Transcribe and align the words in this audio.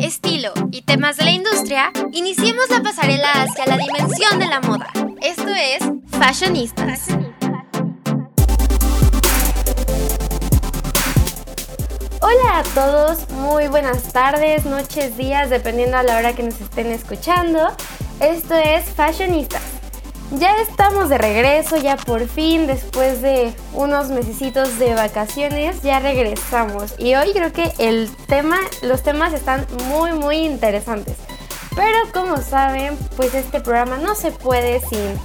estilo 0.00 0.52
y 0.70 0.82
temas 0.82 1.16
de 1.16 1.24
la 1.24 1.30
industria, 1.30 1.92
iniciemos 2.12 2.68
la 2.70 2.82
pasarela 2.82 3.30
hacia 3.30 3.66
la 3.66 3.76
dimensión 3.76 4.38
de 4.38 4.46
la 4.46 4.60
moda. 4.60 4.92
Esto 5.20 5.48
es 5.48 5.82
Fashionistas. 6.10 7.08
Hola 12.20 12.58
a 12.58 12.62
todos, 12.74 13.28
muy 13.30 13.68
buenas 13.68 14.12
tardes, 14.12 14.64
noches, 14.64 15.16
días, 15.16 15.50
dependiendo 15.50 15.96
a 15.96 16.02
la 16.02 16.16
hora 16.16 16.34
que 16.34 16.42
nos 16.42 16.60
estén 16.60 16.88
escuchando. 16.92 17.68
Esto 18.20 18.54
es 18.54 18.84
Fashionistas. 18.84 19.71
Ya 20.38 20.56
estamos 20.62 21.10
de 21.10 21.18
regreso, 21.18 21.76
ya 21.76 21.96
por 21.96 22.26
fin, 22.26 22.66
después 22.66 23.20
de 23.20 23.52
unos 23.74 24.08
mesecitos 24.08 24.78
de 24.78 24.94
vacaciones, 24.94 25.82
ya 25.82 26.00
regresamos. 26.00 26.94
Y 26.98 27.14
hoy 27.14 27.32
creo 27.32 27.52
que 27.52 27.70
el 27.78 28.10
tema, 28.28 28.58
los 28.82 29.02
temas 29.02 29.34
están 29.34 29.66
muy, 29.88 30.12
muy 30.12 30.36
interesantes. 30.36 31.16
Pero 31.76 31.98
como 32.14 32.38
saben, 32.38 32.96
pues 33.16 33.34
este 33.34 33.60
programa 33.60 33.98
no 33.98 34.14
se 34.14 34.30
puede 34.30 34.80
sin 34.80 35.20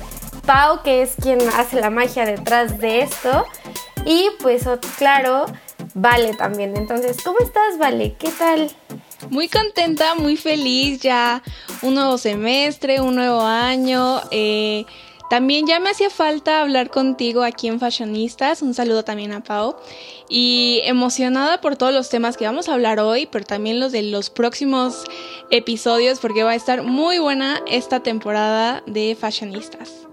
Pau, 0.45 0.83
que 0.83 1.01
es 1.01 1.15
quien 1.21 1.39
hace 1.57 1.79
la 1.79 1.89
magia 1.89 2.25
detrás 2.25 2.77
de 2.77 3.01
esto. 3.01 3.45
Y 4.05 4.29
pues 4.41 4.65
claro, 4.97 5.45
Vale 5.99 6.35
también. 6.35 6.77
Entonces, 6.77 7.17
¿cómo 7.23 7.39
estás, 7.39 7.79
Vale? 7.79 8.15
¿Qué 8.19 8.29
tal? 8.29 8.69
Muy 9.29 9.47
contenta, 9.49 10.15
muy 10.15 10.37
feliz, 10.37 11.01
ya 11.01 11.43
un 11.81 11.95
nuevo 11.95 12.17
semestre, 12.17 13.01
un 13.01 13.15
nuevo 13.15 13.41
año. 13.41 14.21
Eh, 14.31 14.85
también 15.29 15.67
ya 15.67 15.81
me 15.81 15.89
hacía 15.89 16.09
falta 16.09 16.61
hablar 16.61 16.89
contigo 16.89 17.43
aquí 17.43 17.67
en 17.67 17.79
Fashionistas. 17.79 18.61
Un 18.61 18.73
saludo 18.73 19.03
también 19.03 19.33
a 19.33 19.43
Pau. 19.43 19.75
Y 20.29 20.79
emocionada 20.85 21.59
por 21.59 21.75
todos 21.75 21.93
los 21.93 22.09
temas 22.09 22.37
que 22.37 22.45
vamos 22.45 22.69
a 22.69 22.73
hablar 22.73 22.99
hoy, 22.99 23.27
pero 23.29 23.45
también 23.45 23.79
los 23.79 23.91
de 23.91 24.03
los 24.03 24.29
próximos 24.29 25.03
episodios, 25.51 26.19
porque 26.19 26.43
va 26.43 26.51
a 26.51 26.55
estar 26.55 26.83
muy 26.83 27.19
buena 27.19 27.61
esta 27.67 28.01
temporada 28.01 28.83
de 28.85 29.17
Fashionistas. 29.19 30.06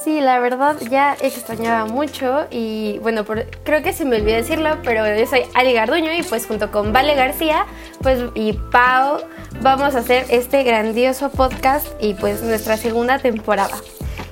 Sí, 0.00 0.20
la 0.20 0.40
verdad 0.40 0.76
ya 0.90 1.16
extrañaba 1.20 1.86
mucho 1.86 2.46
y 2.50 2.98
bueno, 3.02 3.24
creo 3.24 3.82
que 3.82 3.92
se 3.92 4.04
me 4.04 4.16
olvidó 4.16 4.36
decirlo, 4.36 4.78
pero 4.82 5.06
yo 5.16 5.26
soy 5.26 5.42
Ali 5.54 5.72
Garduño 5.74 6.12
y 6.12 6.22
pues 6.22 6.46
junto 6.46 6.72
con 6.72 6.92
Vale 6.92 7.14
García 7.14 7.66
pues 8.02 8.20
y 8.34 8.54
Pau 8.54 9.18
vamos 9.60 9.94
a 9.94 9.98
hacer 9.98 10.26
este 10.30 10.64
grandioso 10.64 11.30
podcast 11.30 11.86
y 12.00 12.14
pues 12.14 12.42
nuestra 12.42 12.76
segunda 12.76 13.18
temporada. 13.18 13.76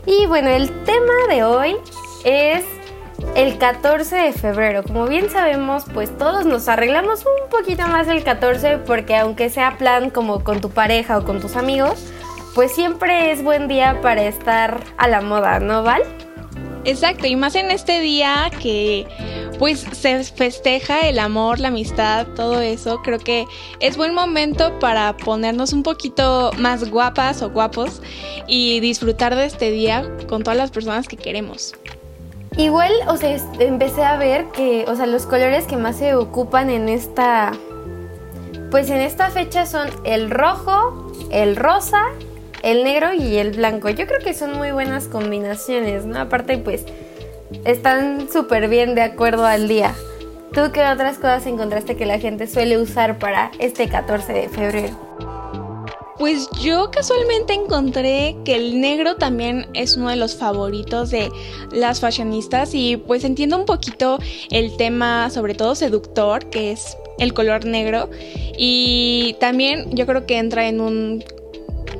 Y 0.06 0.26
bueno, 0.26 0.48
el 0.48 0.70
tema 0.84 1.14
de 1.28 1.44
hoy 1.44 1.76
es 2.24 2.64
el 3.34 3.58
14 3.58 4.16
de 4.16 4.32
febrero. 4.32 4.82
Como 4.82 5.06
bien 5.06 5.30
sabemos, 5.30 5.84
pues 5.92 6.16
todos 6.16 6.46
nos 6.46 6.68
arreglamos 6.68 7.24
un 7.26 7.48
poquito 7.48 7.86
más 7.86 8.08
el 8.08 8.24
14 8.24 8.78
porque 8.78 9.16
aunque 9.16 9.50
sea 9.50 9.76
plan 9.78 10.10
como 10.10 10.42
con 10.42 10.60
tu 10.60 10.70
pareja 10.70 11.18
o 11.18 11.24
con 11.24 11.40
tus 11.40 11.56
amigos, 11.56 12.12
pues 12.54 12.72
siempre 12.72 13.32
es 13.32 13.42
buen 13.42 13.68
día 13.68 14.00
para 14.00 14.22
estar 14.24 14.80
a 14.96 15.08
la 15.08 15.20
moda, 15.20 15.60
¿no, 15.60 15.82
Val? 15.82 16.02
Exacto, 16.84 17.26
y 17.26 17.36
más 17.36 17.54
en 17.54 17.70
este 17.70 18.00
día 18.00 18.50
que 18.60 19.06
pues 19.58 19.80
se 19.92 20.24
festeja 20.24 21.00
el 21.00 21.18
amor, 21.18 21.60
la 21.60 21.68
amistad, 21.68 22.26
todo 22.28 22.60
eso, 22.60 23.02
creo 23.02 23.18
que 23.18 23.44
es 23.80 23.98
buen 23.98 24.14
momento 24.14 24.78
para 24.78 25.14
ponernos 25.18 25.74
un 25.74 25.82
poquito 25.82 26.50
más 26.58 26.88
guapas 26.90 27.42
o 27.42 27.50
guapos 27.50 28.00
y 28.46 28.80
disfrutar 28.80 29.36
de 29.36 29.44
este 29.44 29.70
día 29.70 30.10
con 30.28 30.42
todas 30.42 30.56
las 30.56 30.70
personas 30.70 31.06
que 31.06 31.18
queremos. 31.18 31.74
Igual, 32.56 32.92
o 33.08 33.18
sea, 33.18 33.36
empecé 33.58 34.02
a 34.02 34.16
ver 34.16 34.46
que, 34.46 34.86
o 34.88 34.96
sea, 34.96 35.06
los 35.06 35.26
colores 35.26 35.66
que 35.66 35.76
más 35.76 35.96
se 35.96 36.14
ocupan 36.14 36.70
en 36.70 36.88
esta, 36.88 37.52
pues 38.70 38.88
en 38.88 39.02
esta 39.02 39.28
fecha 39.28 39.66
son 39.66 39.88
el 40.04 40.30
rojo, 40.30 41.12
el 41.30 41.56
rosa 41.56 42.02
el 42.62 42.84
negro 42.84 43.12
y 43.14 43.36
el 43.36 43.52
blanco. 43.52 43.88
Yo 43.90 44.06
creo 44.06 44.20
que 44.20 44.34
son 44.34 44.56
muy 44.56 44.70
buenas 44.70 45.08
combinaciones, 45.08 46.04
¿no? 46.04 46.20
Aparte, 46.20 46.58
pues, 46.58 46.84
están 47.64 48.30
súper 48.30 48.68
bien 48.68 48.94
de 48.94 49.02
acuerdo 49.02 49.44
al 49.44 49.68
día. 49.68 49.94
¿Tú 50.52 50.72
qué 50.72 50.84
otras 50.84 51.16
cosas 51.16 51.46
encontraste 51.46 51.96
que 51.96 52.06
la 52.06 52.18
gente 52.18 52.46
suele 52.46 52.78
usar 52.78 53.18
para 53.18 53.52
este 53.58 53.88
14 53.88 54.32
de 54.32 54.48
febrero? 54.48 54.96
Pues 56.18 56.50
yo 56.60 56.90
casualmente 56.90 57.54
encontré 57.54 58.36
que 58.44 58.56
el 58.56 58.78
negro 58.78 59.16
también 59.16 59.66
es 59.72 59.96
uno 59.96 60.10
de 60.10 60.16
los 60.16 60.36
favoritos 60.36 61.10
de 61.10 61.30
las 61.72 62.00
fashionistas 62.00 62.74
y 62.74 62.98
pues 62.98 63.24
entiendo 63.24 63.56
un 63.56 63.64
poquito 63.64 64.18
el 64.50 64.76
tema 64.76 65.30
sobre 65.30 65.54
todo 65.54 65.74
seductor 65.74 66.50
que 66.50 66.72
es 66.72 66.98
el 67.18 67.32
color 67.32 67.64
negro 67.64 68.10
y 68.58 69.34
también 69.40 69.96
yo 69.96 70.04
creo 70.04 70.26
que 70.26 70.36
entra 70.36 70.68
en 70.68 70.82
un 70.82 71.24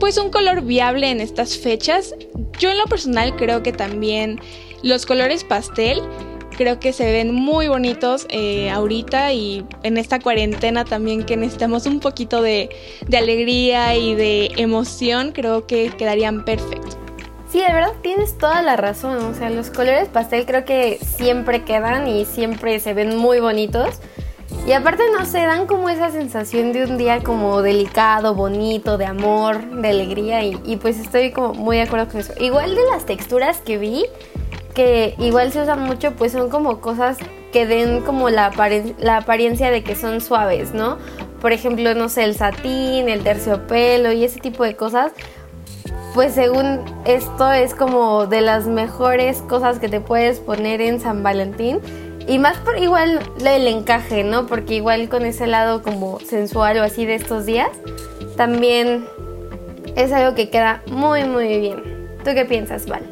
pues 0.00 0.18
un 0.18 0.30
color 0.30 0.62
viable 0.62 1.10
en 1.10 1.20
estas 1.20 1.56
fechas. 1.56 2.14
Yo 2.58 2.70
en 2.70 2.78
lo 2.78 2.86
personal 2.86 3.36
creo 3.36 3.62
que 3.62 3.72
también 3.72 4.40
los 4.82 5.06
colores 5.06 5.44
pastel 5.44 6.02
creo 6.56 6.80
que 6.80 6.92
se 6.92 7.10
ven 7.10 7.34
muy 7.34 7.68
bonitos 7.68 8.26
eh, 8.28 8.70
ahorita 8.70 9.32
y 9.32 9.64
en 9.82 9.96
esta 9.96 10.18
cuarentena 10.18 10.84
también 10.84 11.24
que 11.24 11.36
necesitamos 11.36 11.86
un 11.86 12.00
poquito 12.00 12.42
de, 12.42 12.68
de 13.06 13.16
alegría 13.16 13.96
y 13.96 14.14
de 14.14 14.50
emoción, 14.56 15.32
creo 15.32 15.66
que 15.66 15.90
quedarían 15.90 16.44
perfectos. 16.44 16.98
Sí, 17.50 17.58
de 17.58 17.72
verdad 17.72 17.92
tienes 18.02 18.38
toda 18.38 18.62
la 18.62 18.76
razón. 18.76 19.16
O 19.24 19.34
sea, 19.34 19.50
los 19.50 19.70
colores 19.70 20.08
pastel 20.08 20.46
creo 20.46 20.64
que 20.64 20.98
siempre 20.98 21.64
quedan 21.64 22.06
y 22.06 22.24
siempre 22.24 22.78
se 22.78 22.94
ven 22.94 23.16
muy 23.16 23.40
bonitos. 23.40 24.00
Y 24.66 24.72
aparte, 24.72 25.02
no 25.12 25.24
sé, 25.24 25.40
dan 25.40 25.66
como 25.66 25.88
esa 25.88 26.10
sensación 26.10 26.72
de 26.72 26.84
un 26.84 26.98
día 26.98 27.22
como 27.22 27.62
delicado, 27.62 28.34
bonito, 28.34 28.98
de 28.98 29.06
amor, 29.06 29.64
de 29.64 29.88
alegría. 29.88 30.44
Y, 30.44 30.76
pues 30.76 30.98
estoy 30.98 31.32
como 31.32 31.54
muy 31.54 31.76
de 31.76 31.82
acuerdo 31.82 32.08
con 32.08 32.20
eso. 32.20 32.34
Igual 32.38 32.74
de 32.74 32.84
las 32.92 33.06
texturas 33.06 33.58
que 33.62 33.78
vi, 33.78 34.04
que 34.74 35.14
igual 35.18 35.50
se 35.50 35.62
usan 35.62 35.80
mucho, 35.80 36.12
pues 36.12 36.32
son 36.32 36.50
como 36.50 36.80
cosas 36.80 37.18
que 37.52 37.66
den 37.66 38.02
como 38.02 38.30
la, 38.30 38.52
la 38.98 39.16
apariencia 39.16 39.70
de 39.70 39.82
que 39.82 39.96
son 39.96 40.20
suaves, 40.20 40.72
¿no? 40.72 40.98
Por 41.40 41.52
ejemplo, 41.52 41.94
no 41.94 42.08
sé, 42.08 42.24
el 42.24 42.36
satín, 42.36 43.08
el 43.08 43.22
terciopelo 43.24 44.12
y 44.12 44.24
ese 44.24 44.40
tipo 44.40 44.62
de 44.62 44.76
cosas. 44.76 45.10
Pues 46.14 46.34
según 46.34 46.80
esto 47.06 47.50
es 47.50 47.74
como 47.74 48.26
de 48.26 48.40
las 48.40 48.66
mejores 48.66 49.42
cosas 49.42 49.78
que 49.78 49.88
te 49.88 50.00
puedes 50.00 50.38
poner 50.38 50.80
en 50.80 51.00
San 51.00 51.22
Valentín 51.22 51.80
y 52.30 52.38
más 52.38 52.56
por 52.58 52.78
igual 52.78 53.18
el 53.44 53.66
encaje, 53.66 54.22
¿no? 54.22 54.46
Porque 54.46 54.76
igual 54.76 55.08
con 55.08 55.26
ese 55.26 55.48
lado 55.48 55.82
como 55.82 56.20
sensual 56.20 56.78
o 56.78 56.82
así 56.84 57.04
de 57.04 57.16
estos 57.16 57.44
días, 57.44 57.70
también 58.36 59.04
es 59.96 60.12
algo 60.12 60.36
que 60.36 60.48
queda 60.48 60.80
muy, 60.86 61.24
muy 61.24 61.58
bien. 61.58 61.82
¿Tú 62.24 62.30
qué 62.32 62.44
piensas, 62.44 62.86
Val? 62.86 63.02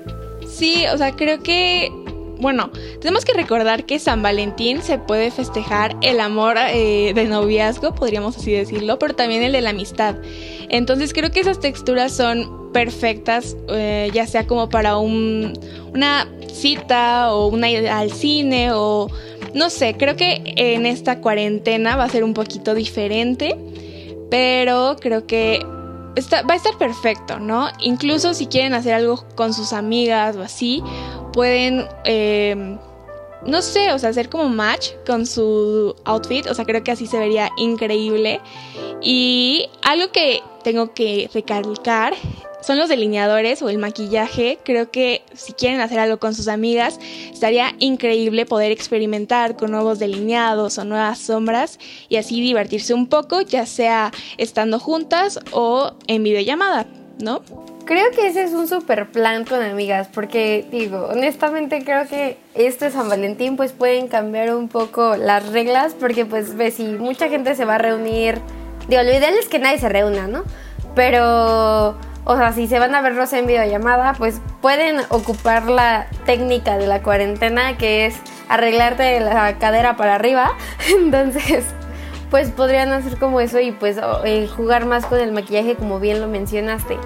Sí, 0.47 0.85
o 0.93 0.97
sea, 0.97 1.17
creo 1.17 1.43
que 1.43 1.91
bueno, 2.39 2.71
tenemos 3.01 3.25
que 3.25 3.33
recordar 3.33 3.85
que 3.85 3.99
San 3.99 4.23
Valentín 4.23 4.83
se 4.83 4.99
puede 4.99 5.33
festejar 5.33 5.97
el 6.03 6.21
amor 6.21 6.57
eh, 6.57 7.13
de 7.13 7.25
noviazgo, 7.25 7.97
podríamos 7.97 8.37
así 8.37 8.53
decirlo, 8.53 9.01
pero 9.01 9.15
también 9.15 9.43
el 9.43 9.51
de 9.51 9.61
la 9.61 9.71
amistad. 9.71 10.15
Entonces 10.69 11.13
creo 11.13 11.33
que 11.33 11.41
esas 11.41 11.59
texturas 11.59 12.13
son 12.13 12.71
perfectas, 12.73 13.57
eh, 13.69 14.11
ya 14.15 14.27
sea 14.29 14.47
como 14.47 14.69
para 14.69 14.99
un, 14.99 15.59
una 15.93 16.29
o 17.31 17.47
una 17.49 17.71
ida 17.71 17.99
al 17.99 18.13
cine 18.13 18.73
o 18.73 19.09
no 19.55 19.71
sé, 19.71 19.97
creo 19.97 20.17
que 20.17 20.43
en 20.57 20.87
esta 20.87 21.21
cuarentena 21.21 21.97
va 21.97 22.05
a 22.05 22.09
ser 22.09 22.25
un 22.25 22.35
poquito 22.35 22.75
diferente, 22.75 23.57
pero 24.31 24.97
creo 25.01 25.27
que 25.27 25.65
va 25.65 26.55
a 26.55 26.57
estar 26.57 26.77
perfecto, 26.77 27.39
¿no? 27.39 27.69
Incluso 27.81 28.35
si 28.35 28.47
quieren 28.47 28.75
hacer 28.75 28.95
algo 28.95 29.25
con 29.35 29.55
sus 29.55 29.73
amigas 29.73 30.37
o 30.37 30.43
así, 30.43 30.83
pueden, 31.33 31.87
eh, 32.05 32.77
no 33.47 33.63
sé, 33.63 33.93
o 33.93 33.99
sea, 33.99 34.11
hacer 34.11 34.29
como 34.29 34.49
match 34.49 34.91
con 35.07 35.27
su 35.27 35.95
outfit, 36.05 36.47
o 36.47 36.55
sea, 36.55 36.65
creo 36.65 36.83
que 36.83 36.91
así 36.91 37.07
se 37.07 37.19
vería 37.19 37.51
increíble. 37.57 38.41
Y 39.01 39.69
algo 39.83 40.11
que 40.13 40.43
tengo 40.65 40.93
que 40.93 41.31
recalcar 41.33 42.15
son 42.61 42.79
los 42.79 42.89
delineadores 42.89 43.63
o 43.63 43.69
el 43.69 43.79
maquillaje. 43.79 44.59
Creo 44.65 44.91
que 44.91 45.23
si 45.35 45.53
quieren 45.53 45.81
hacer 45.81 45.99
algo 45.99 46.19
con 46.19 46.35
sus 46.35 46.49
amigas, 46.49 46.99
estaría 47.33 47.75
increíble 47.79 48.47
poder 48.47 48.73
experimentar 48.73 49.57
con 49.57 49.71
nuevos 49.71 49.99
delineados 49.99 50.79
o 50.79 50.85
nuevas 50.85 51.19
sombras 51.19 51.79
y 52.09 52.17
así 52.17 52.41
divertirse 52.41 52.95
un 52.95 53.07
poco, 53.07 53.41
ya 53.43 53.67
sea 53.67 54.13
estando 54.37 54.79
juntas 54.79 55.39
o 55.53 55.93
en 56.07 56.23
videollamada, 56.23 56.87
¿no? 57.21 57.43
Creo 57.85 58.11
que 58.11 58.27
ese 58.27 58.43
es 58.43 58.53
un 58.53 58.69
super 58.69 59.11
plan 59.11 59.47
con 59.47 59.63
amigas, 59.63 60.09
porque 60.13 60.67
digo, 60.71 61.07
honestamente 61.11 61.83
creo 61.83 62.07
que 62.07 62.37
este 62.55 62.91
San 62.91 63.09
Valentín 63.09 63.57
pues 63.57 63.73
pueden 63.73 64.09
cambiar 64.09 64.55
un 64.55 64.69
poco 64.69 65.17
las 65.17 65.49
reglas, 65.49 65.95
porque 65.99 66.27
pues 66.27 66.55
ves, 66.55 66.75
si 66.75 66.85
mucha 66.85 67.31
gente 67.31 67.55
se 67.55 67.65
va 67.65 67.77
a 67.77 67.79
reunir, 67.79 68.41
digo, 68.89 69.03
lo 69.03 69.11
ideal 69.11 69.33
es 69.41 69.49
que 69.49 69.59
nadie 69.59 69.79
se 69.79 69.89
reúna, 69.89 70.29
¿no? 70.29 70.45
Pero 70.95 71.97
o 72.29 72.37
sea, 72.37 72.53
si 72.53 72.67
se 72.69 72.79
van 72.79 72.95
a 72.95 73.01
ver 73.01 73.17
Rosa 73.17 73.39
en 73.39 73.47
videollamada, 73.47 74.13
pues 74.13 74.43
pueden 74.61 75.01
ocupar 75.09 75.65
la 75.65 76.09
técnica 76.27 76.77
de 76.77 76.87
la 76.87 77.03
cuarentena, 77.03 77.79
que 77.79 78.05
es 78.05 78.17
arreglarte 78.51 79.19
la 79.21 79.57
cadera 79.59 79.97
para 79.97 80.15
arriba. 80.15 80.53
Entonces, 80.95 81.65
pues 82.31 82.51
podrían 82.51 82.93
hacer 82.93 83.19
como 83.19 83.41
eso 83.41 83.61
y 83.61 83.73
pues 83.73 83.99
eh, 84.27 84.47
jugar 84.47 84.85
más 84.85 85.07
con 85.07 85.19
el 85.21 85.33
maquillaje 85.33 85.75
como 85.77 86.01
bien 86.01 86.21
lo 86.21 86.29
mencionaste. 86.29 86.99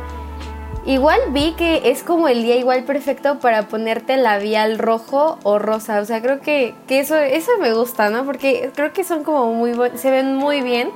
Igual 0.86 1.20
vi 1.28 1.52
que 1.52 1.82
es 1.84 2.02
como 2.02 2.26
el 2.26 2.42
día 2.42 2.56
igual 2.56 2.82
perfecto 2.82 3.38
para 3.38 3.68
ponerte 3.68 4.16
labial 4.16 4.80
rojo 4.80 5.38
o 5.44 5.60
rosa. 5.60 6.00
O 6.00 6.04
sea, 6.04 6.20
creo 6.20 6.40
que, 6.40 6.74
que 6.88 6.98
eso, 6.98 7.16
eso 7.16 7.52
me 7.60 7.72
gusta, 7.72 8.10
¿no? 8.10 8.24
Porque 8.24 8.72
creo 8.74 8.92
que 8.92 9.04
son 9.04 9.22
como 9.22 9.52
muy 9.52 9.72
se 9.94 10.10
ven 10.10 10.34
muy 10.34 10.62
bien. 10.62 10.90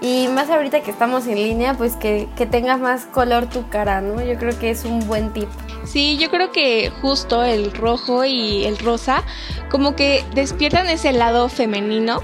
Y 0.00 0.28
más 0.28 0.50
ahorita 0.50 0.82
que 0.82 0.90
estamos 0.90 1.26
en 1.26 1.36
línea, 1.36 1.74
pues 1.74 1.96
que, 1.96 2.28
que 2.36 2.46
tengas 2.46 2.80
más 2.80 3.06
color 3.06 3.46
tu 3.46 3.68
cara, 3.68 4.00
¿no? 4.00 4.22
Yo 4.22 4.36
creo 4.38 4.58
que 4.58 4.70
es 4.70 4.84
un 4.84 5.06
buen 5.06 5.32
tip. 5.32 5.48
Sí, 5.84 6.18
yo 6.18 6.30
creo 6.30 6.52
que 6.52 6.90
justo 7.00 7.42
el 7.42 7.72
rojo 7.72 8.24
y 8.24 8.64
el 8.64 8.76
rosa 8.78 9.22
como 9.70 9.96
que 9.96 10.24
despiertan 10.34 10.88
ese 10.88 11.12
lado 11.12 11.48
femenino. 11.48 12.20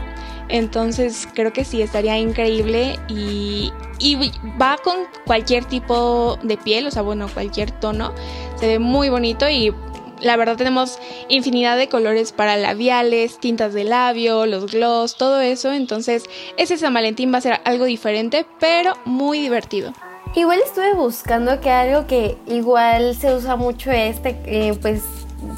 Entonces 0.48 1.26
creo 1.32 1.52
que 1.52 1.64
sí, 1.64 1.80
estaría 1.80 2.18
increíble 2.18 2.98
y, 3.08 3.72
y 3.98 4.32
va 4.60 4.76
con 4.84 4.96
cualquier 5.24 5.64
tipo 5.64 6.38
de 6.42 6.58
piel, 6.58 6.86
o 6.86 6.90
sea, 6.90 7.00
bueno, 7.00 7.26
cualquier 7.32 7.70
tono. 7.70 8.12
Se 8.56 8.66
ve 8.66 8.78
muy 8.78 9.08
bonito 9.08 9.48
y 9.48 9.74
la 10.22 10.36
verdad 10.36 10.56
tenemos 10.56 10.98
infinidad 11.28 11.76
de 11.76 11.88
colores 11.88 12.32
para 12.32 12.56
labiales, 12.56 13.38
tintas 13.38 13.74
de 13.74 13.84
labio, 13.84 14.46
los 14.46 14.70
gloss, 14.70 15.16
todo 15.16 15.40
eso. 15.40 15.72
Entonces 15.72 16.24
ese 16.56 16.78
San 16.78 16.94
Valentín 16.94 17.32
va 17.32 17.38
a 17.38 17.42
ser 17.42 17.60
algo 17.64 17.84
diferente, 17.84 18.46
pero 18.58 18.94
muy 19.04 19.38
divertido. 19.40 19.92
Igual 20.34 20.60
estuve 20.64 20.94
buscando 20.94 21.60
que 21.60 21.70
algo 21.70 22.06
que 22.06 22.38
igual 22.46 23.14
se 23.14 23.34
usa 23.34 23.56
mucho 23.56 23.90
este, 23.90 24.38
eh, 24.46 24.78
pues 24.80 25.02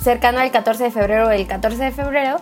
cercano 0.03 0.41
al 0.41 0.51
14 0.51 0.85
de 0.85 0.91
febrero, 0.91 1.31
el 1.31 1.47
14 1.47 1.85
de 1.85 1.91
febrero, 1.93 2.39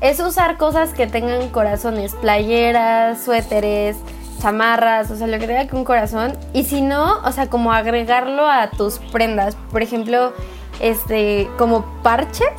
es 0.00 0.18
usar 0.18 0.56
cosas 0.56 0.92
que 0.92 1.06
tengan 1.06 1.48
corazones, 1.50 2.14
playeras, 2.14 3.22
suéteres, 3.22 3.96
chamarras, 4.40 5.10
o 5.10 5.16
sea, 5.16 5.26
lo 5.26 5.38
que 5.38 5.46
tenga 5.46 5.66
que 5.66 5.76
un 5.76 5.84
corazón. 5.84 6.32
Y 6.52 6.64
si 6.64 6.80
no, 6.80 7.20
o 7.24 7.32
sea, 7.32 7.48
como 7.48 7.72
agregarlo 7.72 8.48
a 8.48 8.70
tus 8.70 8.98
prendas. 8.98 9.56
Por 9.70 9.82
ejemplo, 9.82 10.32
este, 10.80 11.48
como 11.58 11.84
parches. 12.02 12.52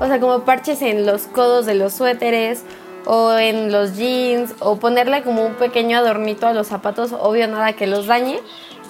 O 0.00 0.06
sea, 0.06 0.18
como 0.18 0.40
parches 0.40 0.82
en 0.82 1.06
los 1.06 1.22
codos 1.22 1.66
de 1.66 1.74
los 1.74 1.92
suéteres 1.94 2.64
o 3.04 3.32
en 3.34 3.70
los 3.70 3.96
jeans 3.96 4.54
o 4.58 4.76
ponerle 4.76 5.22
como 5.22 5.44
un 5.44 5.54
pequeño 5.54 5.98
adornito 5.98 6.46
a 6.46 6.52
los 6.52 6.66
zapatos, 6.66 7.12
obvio 7.12 7.46
nada 7.48 7.72
que 7.74 7.86
los 7.86 8.06
dañe, 8.06 8.40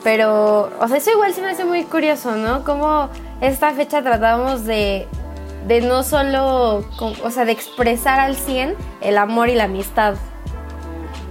pero, 0.03 0.71
o 0.81 0.89
sea, 0.89 0.97
eso 0.97 1.11
igual 1.11 1.33
se 1.33 1.43
me 1.43 1.51
hace 1.51 1.65
muy 1.65 1.85
curioso, 1.85 2.35
¿no? 2.37 2.65
Como 2.65 3.09
esta 3.41 3.73
fecha 3.73 4.03
tratamos 4.03 4.65
de, 4.65 5.07
de 5.67 5.81
no 5.81 6.03
solo, 6.03 6.85
o 7.23 7.31
sea, 7.31 7.45
de 7.45 7.53
expresar 7.53 8.19
al 8.19 8.37
100 8.37 8.75
el 9.01 9.19
amor 9.19 9.49
y 9.49 9.55
la 9.55 9.65
amistad. 9.65 10.15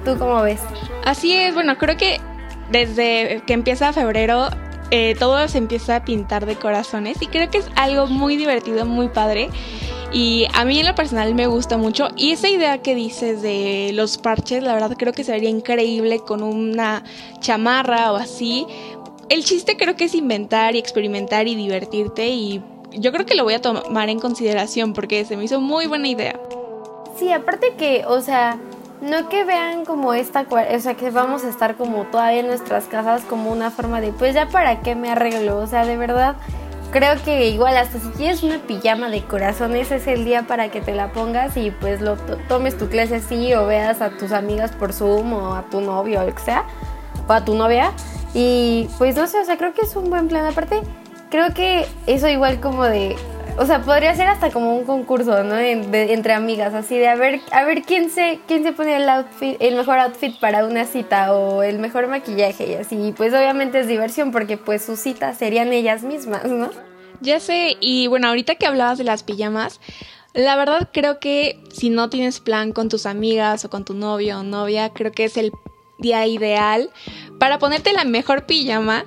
¿Tú 0.06 0.18
cómo 0.18 0.42
ves? 0.42 0.62
Así 1.06 1.34
es, 1.34 1.54
bueno, 1.54 1.78
creo 1.78 1.98
que 1.98 2.20
desde 2.70 3.42
que 3.46 3.54
empieza 3.54 3.94
febrero 3.94 4.48
eh, 4.92 5.16
todo 5.18 5.48
se 5.48 5.58
empieza 5.58 5.96
a 5.96 6.06
pintar 6.06 6.46
de 6.46 6.58
corazones 6.58 7.22
y 7.22 7.28
creo 7.28 7.50
que 7.50 7.60
es 7.60 7.70
algo 7.76 8.08
muy 8.08 8.36
divertido, 8.38 8.86
muy 8.86 9.08
padre. 9.08 9.50
Y 10.14 10.46
a 10.54 10.66
mí 10.66 10.78
en 10.80 10.86
lo 10.86 10.94
personal 10.94 11.34
me 11.34 11.48
gusta 11.48 11.78
mucho. 11.78 12.10
Y 12.18 12.32
esa 12.32 12.50
idea 12.50 12.80
que 12.80 12.94
dices 12.96 13.42
de 13.42 13.92
los 13.94 14.18
parches, 14.18 14.62
la 14.62 14.74
verdad 14.74 14.96
creo 14.98 15.14
que 15.14 15.24
se 15.24 15.32
vería 15.32 15.50
increíble 15.50 16.20
con 16.20 16.44
una 16.44 17.04
chamarra 17.40 18.12
o 18.12 18.18
así. 18.18 18.68
El 19.30 19.46
chiste 19.46 19.78
creo 19.78 19.96
que 19.96 20.06
es 20.06 20.16
inventar 20.16 20.76
y 20.76 20.80
experimentar 20.80 21.48
y 21.48 21.56
divertirte 21.56 22.28
y 22.28 22.62
yo 22.92 23.14
creo 23.14 23.26
que 23.26 23.36
lo 23.36 23.46
voy 23.46 23.54
a 23.54 23.62
tomar 23.62 24.10
en 24.10 24.20
consideración 24.20 24.92
porque 24.92 25.24
se 25.24 25.38
me 25.38 25.46
hizo 25.46 25.62
muy 25.62 25.88
buena 25.88 26.10
idea. 26.10 26.38
Sí, 27.18 27.32
aparte 27.32 27.76
que, 27.78 28.04
o 28.06 28.20
sea, 28.20 28.60
no 29.02 29.30
que 29.30 29.44
vean 29.44 29.84
como 29.86 30.14
esta, 30.14 30.46
o 30.50 30.80
sea, 30.80 30.94
que 30.94 31.10
vamos 31.10 31.44
a 31.44 31.50
estar 31.50 31.76
como 31.76 32.04
todavía 32.06 32.42
en 32.42 32.48
nuestras 32.48 32.86
casas 32.86 33.24
como 33.24 33.52
una 33.52 33.72
forma 33.72 34.00
de, 34.00 34.12
pues 34.12 34.36
ya 34.36 34.48
para 34.48 34.82
qué 34.82 34.96
me 34.96 35.10
arreglo, 35.10 35.58
o 35.58 35.68
sea, 35.68 35.86
de 35.86 35.98
verdad, 35.98 36.36
creo 36.92 37.16
que 37.24 37.50
igual 37.50 37.76
hasta 37.78 38.00
si 38.00 38.10
tienes 38.10 38.44
una 38.44 38.60
pijama 38.60 39.10
de 39.10 39.24
corazones 39.24 39.92
es 39.92 40.06
el 40.08 40.26
día 40.26 40.44
para 40.44 40.70
que 40.70 40.82
te 40.82 40.94
la 40.94 41.12
pongas 41.12 41.58
y 41.58 41.72
pues 41.72 42.02
lo 42.02 42.16
tomes 42.48 42.78
tu 42.78 42.90
clase 42.90 43.16
así 43.16 43.54
o 43.54 43.66
veas 43.66 44.02
a 44.02 44.12
tus 44.12 44.32
amigas 44.32 44.72
por 44.72 44.94
Zoom 44.94 45.34
o 45.34 45.56
a 45.56 45.64
tu 45.64 45.82
novio 45.82 46.22
o 46.22 46.26
lo 46.26 46.36
que 46.36 46.42
sea, 46.42 46.66
o 47.28 47.34
a 47.34 47.44
tu 47.44 47.56
novia. 47.56 47.92
Y 48.34 48.88
pues 48.98 49.16
no 49.16 49.28
sé, 49.28 49.40
o 49.40 49.46
sea, 49.46 49.58
creo 49.58 49.74
que 49.74 49.82
es 49.82 49.96
un 49.96 50.10
buen 50.10 50.28
plan. 50.28 50.46
Aparte, 50.46 50.82
creo 51.30 51.54
que 51.54 51.86
eso 52.08 52.28
igual 52.28 52.60
como 52.62 52.84
de 52.84 53.16
o 53.58 53.66
sea, 53.66 53.82
podría 53.82 54.16
ser 54.16 54.28
hasta 54.28 54.52
como 54.52 54.76
un 54.76 54.86
concurso, 54.86 55.44
¿no? 55.44 55.58
entre 55.58 56.34
amigas, 56.34 56.74
así 56.74 56.98
de 56.98 57.08
a 57.08 57.16
ver, 57.16 57.42
a 57.52 57.64
ver 57.64 57.84
quién 57.84 58.10
se, 58.10 58.40
quién 58.48 58.64
se 58.64 58.72
pone 58.72 58.96
el 58.96 59.08
outfit, 59.10 59.58
el 59.60 59.76
mejor 59.76 60.00
outfit 60.00 60.40
para 60.40 60.66
una 60.66 60.86
cita 60.86 61.34
o 61.34 61.64
el 61.64 61.80
mejor 61.80 62.08
maquillaje 62.08 62.72
y 62.72 62.74
así. 62.76 63.14
Pues 63.16 63.34
obviamente 63.34 63.80
es 63.80 63.88
diversión 63.88 64.32
porque 64.32 64.58
pues 64.58 64.84
sus 64.84 65.00
citas 65.00 65.38
serían 65.38 65.74
ellas 65.74 66.04
mismas, 66.04 66.46
¿no? 66.46 66.70
Ya 67.20 67.40
sé, 67.40 67.78
y 67.80 68.08
bueno, 68.08 68.30
ahorita 68.30 68.56
que 68.56 68.66
hablabas 68.66 68.98
de 68.98 69.04
las 69.04 69.24
pijamas, 69.24 69.80
la 70.34 70.56
verdad 70.56 70.90
creo 70.92 71.20
que 71.20 71.60
si 71.72 71.90
no 71.90 72.10
tienes 72.10 72.40
plan 72.40 72.72
con 72.72 72.90
tus 72.90 73.06
amigas 73.06 73.64
o 73.66 73.70
con 73.70 73.86
tu 73.86 73.94
novio 73.94 74.40
o 74.40 74.44
novia, 74.44 74.90
creo 74.90 75.12
que 75.12 75.26
es 75.26 75.38
el 75.38 75.52
día 76.00 76.26
ideal 76.26 76.90
para 77.38 77.60
ponerte 77.60 77.94
la 77.94 78.06
mejor 78.06 78.46
pijama 78.46 79.06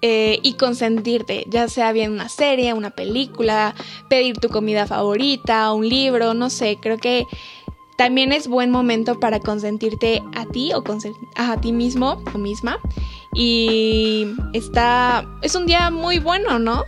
eh, 0.00 0.38
y 0.42 0.54
consentirte, 0.54 1.44
ya 1.48 1.68
sea 1.68 1.92
bien 1.92 2.12
una 2.12 2.28
serie, 2.28 2.72
una 2.72 2.90
película, 2.90 3.74
pedir 4.08 4.38
tu 4.38 4.48
comida 4.48 4.86
favorita, 4.86 5.72
un 5.72 5.88
libro, 5.88 6.34
no 6.34 6.50
sé, 6.50 6.78
creo 6.80 6.98
que 6.98 7.26
también 7.96 8.30
es 8.30 8.46
buen 8.46 8.70
momento 8.70 9.18
para 9.18 9.40
consentirte 9.40 10.22
a 10.36 10.46
ti 10.46 10.70
o 10.72 10.84
a 11.34 11.60
ti 11.60 11.72
mismo 11.72 12.22
o 12.32 12.38
misma. 12.38 12.78
Y 13.34 14.34
está, 14.52 15.26
es 15.42 15.56
un 15.56 15.66
día 15.66 15.90
muy 15.90 16.20
bueno, 16.20 16.60
¿no? 16.60 16.84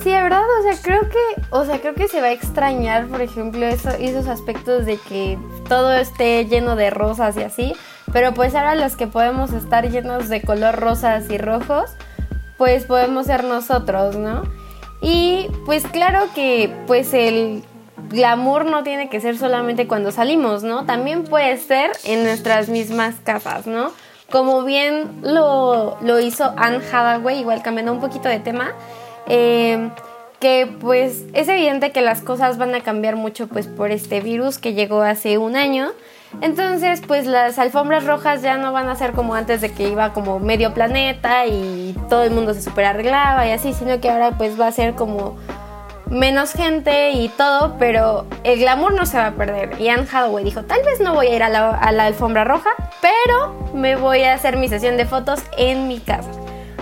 Sí, 0.00 0.10
de 0.10 0.22
verdad, 0.22 0.44
o 0.60 0.62
sea, 0.62 0.80
creo 0.80 1.08
que, 1.08 1.42
o 1.50 1.64
sea, 1.64 1.80
creo 1.80 1.94
que 1.94 2.06
se 2.06 2.20
va 2.20 2.28
a 2.28 2.32
extrañar, 2.32 3.08
por 3.08 3.20
ejemplo, 3.20 3.66
esos 3.66 4.28
aspectos 4.28 4.86
de 4.86 4.96
que 4.96 5.36
todo 5.68 5.92
esté 5.92 6.44
lleno 6.44 6.76
de 6.76 6.90
rosas 6.90 7.36
y 7.36 7.42
así, 7.42 7.74
pero 8.12 8.32
pues 8.32 8.54
ahora 8.54 8.76
los 8.76 8.94
que 8.94 9.08
podemos 9.08 9.52
estar 9.52 9.90
llenos 9.90 10.28
de 10.28 10.40
color 10.40 10.76
rosas 10.76 11.28
y 11.30 11.38
rojos, 11.38 11.90
pues 12.58 12.84
podemos 12.84 13.26
ser 13.26 13.44
nosotros, 13.44 14.16
¿no? 14.16 14.42
Y 15.00 15.48
pues 15.64 15.86
claro 15.86 16.26
que 16.34 16.74
pues 16.86 17.14
el 17.14 17.62
glamour 18.10 18.66
no 18.66 18.82
tiene 18.82 19.08
que 19.08 19.20
ser 19.20 19.38
solamente 19.38 19.86
cuando 19.86 20.10
salimos, 20.10 20.64
¿no? 20.64 20.84
También 20.84 21.24
puede 21.24 21.56
ser 21.56 21.92
en 22.04 22.24
nuestras 22.24 22.68
mismas 22.68 23.14
casas, 23.24 23.66
¿no? 23.66 23.92
Como 24.30 24.64
bien 24.64 25.20
lo, 25.22 25.96
hizo 26.20 26.52
Anne 26.56 26.80
Hathaway, 26.92 27.40
igual 27.40 27.62
cambiando 27.62 27.92
un 27.92 28.00
poquito 28.00 28.28
de 28.28 28.40
tema, 28.40 28.72
eh, 29.26 29.88
que 30.40 30.68
pues 30.80 31.24
es 31.32 31.48
evidente 31.48 31.92
que 31.92 32.00
las 32.00 32.20
cosas 32.20 32.58
van 32.58 32.74
a 32.74 32.82
cambiar 32.82 33.16
mucho 33.16 33.48
pues 33.48 33.66
por 33.66 33.90
este 33.90 34.20
virus 34.20 34.58
que 34.58 34.74
llegó 34.74 35.02
hace 35.02 35.38
un 35.38 35.56
año 35.56 35.92
entonces, 36.40 37.02
pues 37.06 37.26
las 37.26 37.58
alfombras 37.58 38.04
rojas 38.04 38.42
ya 38.42 38.58
no 38.58 38.72
van 38.72 38.88
a 38.88 38.94
ser 38.94 39.12
como 39.12 39.34
antes 39.34 39.60
de 39.60 39.72
que 39.72 39.88
iba 39.88 40.12
como 40.12 40.38
medio 40.38 40.74
planeta 40.74 41.46
y 41.46 41.96
todo 42.08 42.24
el 42.24 42.30
mundo 42.30 42.54
se 42.54 42.62
super 42.62 42.84
arreglaba 42.84 43.46
y 43.46 43.50
así, 43.50 43.72
sino 43.72 44.00
que 44.00 44.10
ahora 44.10 44.32
pues 44.32 44.60
va 44.60 44.68
a 44.68 44.72
ser 44.72 44.94
como 44.94 45.36
menos 46.10 46.52
gente 46.52 47.10
y 47.10 47.28
todo, 47.28 47.76
pero 47.78 48.26
el 48.44 48.60
glamour 48.60 48.92
no 48.94 49.04
se 49.06 49.18
va 49.18 49.26
a 49.26 49.32
perder. 49.32 49.80
Y 49.80 49.88
Anne 49.88 50.06
Hathaway 50.10 50.44
dijo, 50.44 50.62
tal 50.62 50.82
vez 50.84 51.00
no 51.00 51.14
voy 51.14 51.26
a 51.28 51.36
ir 51.36 51.42
a 51.42 51.48
la, 51.48 51.70
a 51.70 51.92
la 51.92 52.06
alfombra 52.06 52.44
roja, 52.44 52.70
pero 53.00 53.72
me 53.74 53.96
voy 53.96 54.22
a 54.22 54.34
hacer 54.34 54.56
mi 54.56 54.68
sesión 54.68 54.96
de 54.96 55.06
fotos 55.06 55.42
en 55.56 55.88
mi 55.88 55.98
casa. 55.98 56.30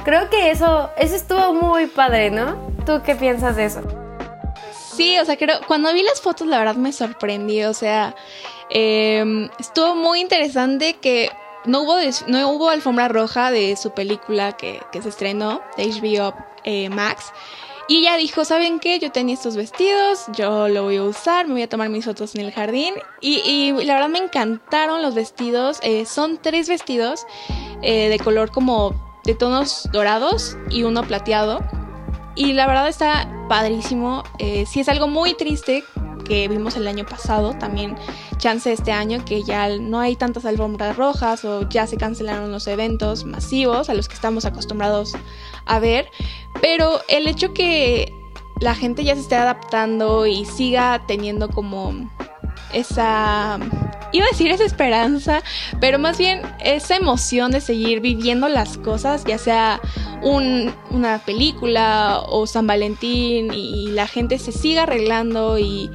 Creo 0.05 0.31
que 0.31 0.51
eso, 0.51 0.91
eso 0.97 1.17
estuvo 1.17 1.53
muy 1.53 1.87
padre, 1.87 2.31
¿no? 2.31 2.57
¿Tú 2.85 3.03
qué 3.05 3.17
piensas 3.17 3.57
de 3.57 3.65
eso? 3.65 4.06
Sí, 4.97 5.19
o 5.19 5.25
sea, 5.25 5.37
creo, 5.37 5.61
cuando 5.67 5.93
vi 5.93 6.03
las 6.03 6.21
fotos 6.21 6.47
la 6.47 6.59
verdad 6.59 6.77
me 6.77 6.93
sorprendí, 6.93 7.63
o 7.65 7.75
sea, 7.75 8.15
Em, 8.69 9.49
estuvo 9.59 9.95
muy 9.95 10.21
interesante 10.21 10.95
que 10.95 11.31
no 11.65 11.83
hubo, 11.83 11.97
no 12.27 12.51
hubo 12.51 12.69
alfombra 12.69 13.09
roja 13.09 13.51
de 13.51 13.77
su 13.77 13.91
película 13.93 14.57
que, 14.57 14.81
se 15.01 15.09
estrenó, 15.09 15.61
de 15.77 15.87
HBO 15.87 16.35
eh, 16.65 16.89
Max. 16.89 17.33
Y 17.89 17.99
ella 17.99 18.17
dijo, 18.17 18.45
¿saben 18.45 18.81
qué? 18.81 18.99
Yo 18.99 19.13
tenía 19.13 19.35
estos 19.35 19.55
vestidos, 19.55 20.25
yo 20.33 20.69
lo 20.69 20.83
voy 20.83 20.97
a 20.97 21.05
usar, 21.05 21.47
me 21.47 21.53
voy 21.53 21.63
a 21.63 21.69
tomar 21.69 21.89
mis 21.89 22.05
fotos 22.05 22.35
en 22.35 22.41
el 22.41 22.53
jardín. 22.53 22.95
Y, 23.21 23.73
la 23.85 23.95
verdad 23.95 24.09
me 24.09 24.19
encantaron 24.19 25.03
los 25.03 25.15
vestidos. 25.15 25.79
Eh, 25.83 26.05
son 26.05 26.39
tres 26.39 26.69
vestidos 26.69 27.27
eh, 27.83 28.09
de 28.09 28.19
color 28.19 28.51
como 28.51 29.21
de 29.25 29.37
tonos 29.37 29.89
dorados 29.93 30.57
y 30.69 30.83
uno 30.83 31.05
plateado. 31.05 31.61
Y 32.37 32.53
la 32.53 32.67
verdad 32.67 32.87
está 32.87 33.29
padrísimo. 33.49 34.23
sí 34.39 34.81
es 34.81 34.89
algo 34.89 35.09
muy 35.09 35.35
triste 35.35 35.83
que 36.27 36.49
vimos 36.49 36.77
el 36.77 36.87
año 36.89 37.07
pasado, 37.07 37.55
también 37.55 37.97
chance 38.37 38.73
este 38.73 38.93
año 38.93 39.25
que 39.25 39.43
ya 39.43 39.69
no 39.79 40.01
hay 40.01 40.17
tantas 40.17 40.45
alfombras 40.45 40.97
rojas 40.97 41.45
o 41.45 41.69
ya 41.69 41.87
se 41.87 41.97
cancelaron 41.97 42.51
los 42.51 42.67
eventos 42.67 43.25
masivos 43.25 43.89
a 43.89 43.95
los 43.95 44.09
que 44.09 44.15
estamos 44.15 44.45
acostumbrados 44.45 45.15
a 45.67 45.79
ver, 45.79 46.11
pero 46.61 47.01
el 47.09 47.27
hecho 47.29 47.55
que 47.55 48.13
la 48.61 48.75
gente 48.75 49.05
ya 49.05 49.15
se 49.15 49.21
esté 49.21 49.37
adaptando 49.37 50.27
y 50.27 50.45
siga 50.45 51.03
teniendo 51.07 51.49
como 51.49 52.11
esa 52.73 53.59
iba 54.17 54.27
a 54.27 54.31
decir 54.31 54.51
esa 54.51 54.65
esperanza, 54.65 55.43
pero 55.81 55.99
más 55.99 56.19
bien 56.19 56.43
esa 56.65 56.97
emoción 56.97 57.51
de 57.51 57.61
seguir 57.61 58.01
viviendo 58.01 58.49
las 58.49 58.79
cosas, 58.79 59.25
ya 59.25 59.39
sea 59.39 59.81
una 60.23 61.19
película 61.25 62.23
o 62.27 62.47
San 62.47 62.67
Valentín 62.67 63.53
y 63.53 63.89
la 63.89 64.07
gente 64.07 64.39
se 64.39 64.53
siga 64.53 64.85
arreglando 64.85 65.59
y 65.59 65.91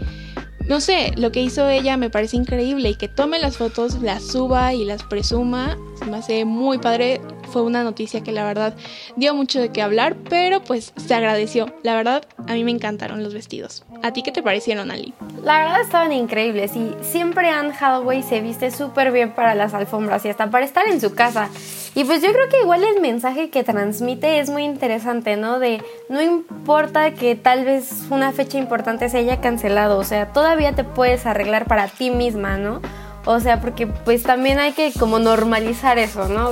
no 0.68 0.80
sé, 0.80 1.12
lo 1.18 1.32
que 1.32 1.42
hizo 1.42 1.68
ella 1.68 1.98
me 1.98 2.10
parece 2.10 2.38
increíble 2.38 2.90
y 2.90 2.96
que 2.96 3.08
tome 3.08 3.40
las 3.40 3.58
fotos, 3.58 4.02
las 4.02 4.24
suba 4.24 4.74
y 4.74 4.86
las 4.86 5.04
presuma, 5.04 5.78
se 6.04 6.10
me 6.10 6.18
hace 6.18 6.46
muy 6.46 6.78
padre. 6.80 7.22
Fue 7.52 7.62
una 7.62 7.84
noticia 7.84 8.22
que 8.22 8.32
la 8.32 8.46
verdad 8.46 8.74
dio 9.16 9.34
mucho 9.34 9.60
de 9.60 9.70
qué 9.70 9.82
hablar, 9.82 10.16
pero 10.30 10.62
pues 10.62 10.94
se 10.96 11.14
agradeció. 11.14 11.68
La 11.84 11.96
verdad, 11.96 12.24
a 12.48 12.54
mí 12.54 12.64
me 12.64 12.72
encantaron 12.72 13.24
los 13.24 13.34
vestidos. 13.34 13.84
¿A 14.04 14.14
ti 14.14 14.24
qué 14.24 14.32
te 14.32 14.42
parecieron, 14.42 14.90
Ali? 14.90 15.14
La 15.44 15.60
verdad 15.60 15.82
estaban 15.82 16.14
increíbles 16.14 16.76
y 16.76 16.92
siempre 17.02 17.50
Anne 17.50 17.74
Hathaway 17.78 18.24
se 18.24 18.42
viste 18.42 18.72
súper 18.72 19.12
bien 19.12 19.34
para 19.34 19.54
las 19.54 19.74
alfombras 19.74 20.24
y 20.26 20.30
hasta 20.30 20.50
para 20.50 20.66
estar 20.66 20.88
en 20.88 21.02
su 21.02 21.14
casa. 21.14 21.50
Y 21.94 22.06
pues 22.06 22.22
yo 22.22 22.32
creo 22.32 22.48
que 22.48 22.62
igual 22.62 22.84
el 22.84 23.02
mensaje 23.02 23.50
que 23.50 23.64
transmite 23.64 24.40
es 24.40 24.50
muy 24.50 24.64
interesante, 24.64 25.36
¿no? 25.36 25.60
De 25.60 25.84
no 26.10 26.22
importa 26.22 27.12
que 27.12 27.36
tal 27.36 27.66
vez 27.66 28.06
una 28.10 28.32
fecha 28.32 28.58
importante 28.58 29.10
se 29.10 29.18
haya 29.18 29.42
cancelado, 29.42 29.98
o 29.98 30.04
sea, 30.06 30.32
todavía 30.32 30.74
te 30.74 30.86
puedes 30.86 31.26
arreglar 31.26 31.66
para 31.66 31.88
ti 31.88 32.10
misma, 32.10 32.58
¿no? 32.58 32.82
O 33.26 33.40
sea, 33.40 33.62
porque 33.62 33.88
pues 33.88 34.24
también 34.24 34.60
hay 34.60 34.74
que 34.74 34.92
como 34.98 35.20
normalizar 35.20 36.00
eso, 36.00 36.28
¿no? 36.28 36.52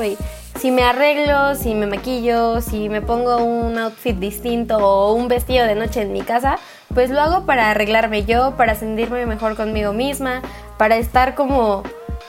Si 0.60 0.72
me 0.72 0.84
arreglo, 0.84 1.56
si 1.56 1.74
me 1.74 1.88
maquillo, 1.88 2.62
si 2.62 2.90
me 2.90 3.02
pongo 3.02 3.38
un 3.38 3.78
outfit 3.78 4.16
distinto 4.16 4.78
o 4.78 5.14
un 5.14 5.28
vestido 5.28 5.66
de 5.66 5.76
noche 5.76 6.02
en 6.02 6.12
mi 6.12 6.22
casa, 6.22 6.60
pues 6.94 7.10
lo 7.10 7.22
hago 7.22 7.46
para 7.46 7.72
arreglarme 7.72 8.26
yo, 8.26 8.56
para 8.58 8.76
sentirme 8.76 9.26
mejor 9.26 9.56
conmigo 9.56 9.94
misma, 9.94 10.42
para 10.78 10.98
estar 10.98 11.34
como 11.36 11.84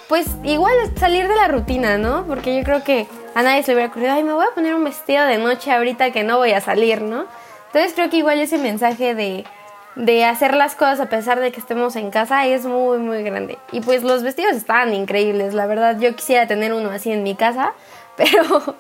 pues 0.09 0.27
igual 0.45 0.75
salir 0.97 1.29
de 1.29 1.35
la 1.37 1.49
rutina, 1.49 1.99
¿no? 1.99 2.25
Porque 2.27 2.57
yo 2.57 2.65
creo 2.65 2.83
que 2.83 3.07
a 3.35 3.43
nadie 3.43 3.63
se 3.63 3.73
le 3.73 3.77
hubiera 3.77 3.91
ocurrido, 3.91 4.13
ay, 4.13 4.25
me 4.25 4.33
voy 4.33 4.45
a 4.45 4.55
poner 4.55 4.75
un 4.75 4.85
vestido 4.85 5.25
de 5.25 5.39
noche 5.39 5.73
ahorita 5.73 6.11
que 6.11 6.25
no 6.25 6.39
voy 6.39 6.53
a 6.53 6.61
salir, 6.61 7.03
¿no? 7.03 7.27
Entonces 7.67 7.93
creo 7.95 8.11
que 8.11 8.17
igual 8.17 8.41
ese 8.41 8.59
mensaje 8.59 9.15
de, 9.15 9.45
de 10.01 10.25
hacer 10.25 10.55
las 10.55 10.75
cosas 10.75 10.99
a 10.99 11.09
pesar 11.11 11.41
de 11.41 11.53
que 11.53 11.61
estemos 11.61 11.95
en 11.95 12.11
casa 12.11 12.47
es 12.47 12.65
muy, 12.65 12.99
muy 12.99 13.23
grande. 13.23 13.59
Y 13.71 13.81
pues 13.81 14.03
los 14.03 14.23
vestidos 14.23 14.55
estaban 14.55 14.95
increíbles, 14.95 15.53
la 15.53 15.67
verdad 15.67 16.01
yo 16.01 16.17
quisiera 16.17 16.47
tener 16.47 16.73
uno 16.73 16.91
así 16.91 17.13
en 17.13 17.23
mi 17.23 17.35
casa, 17.35 17.75
pero... 18.17 18.77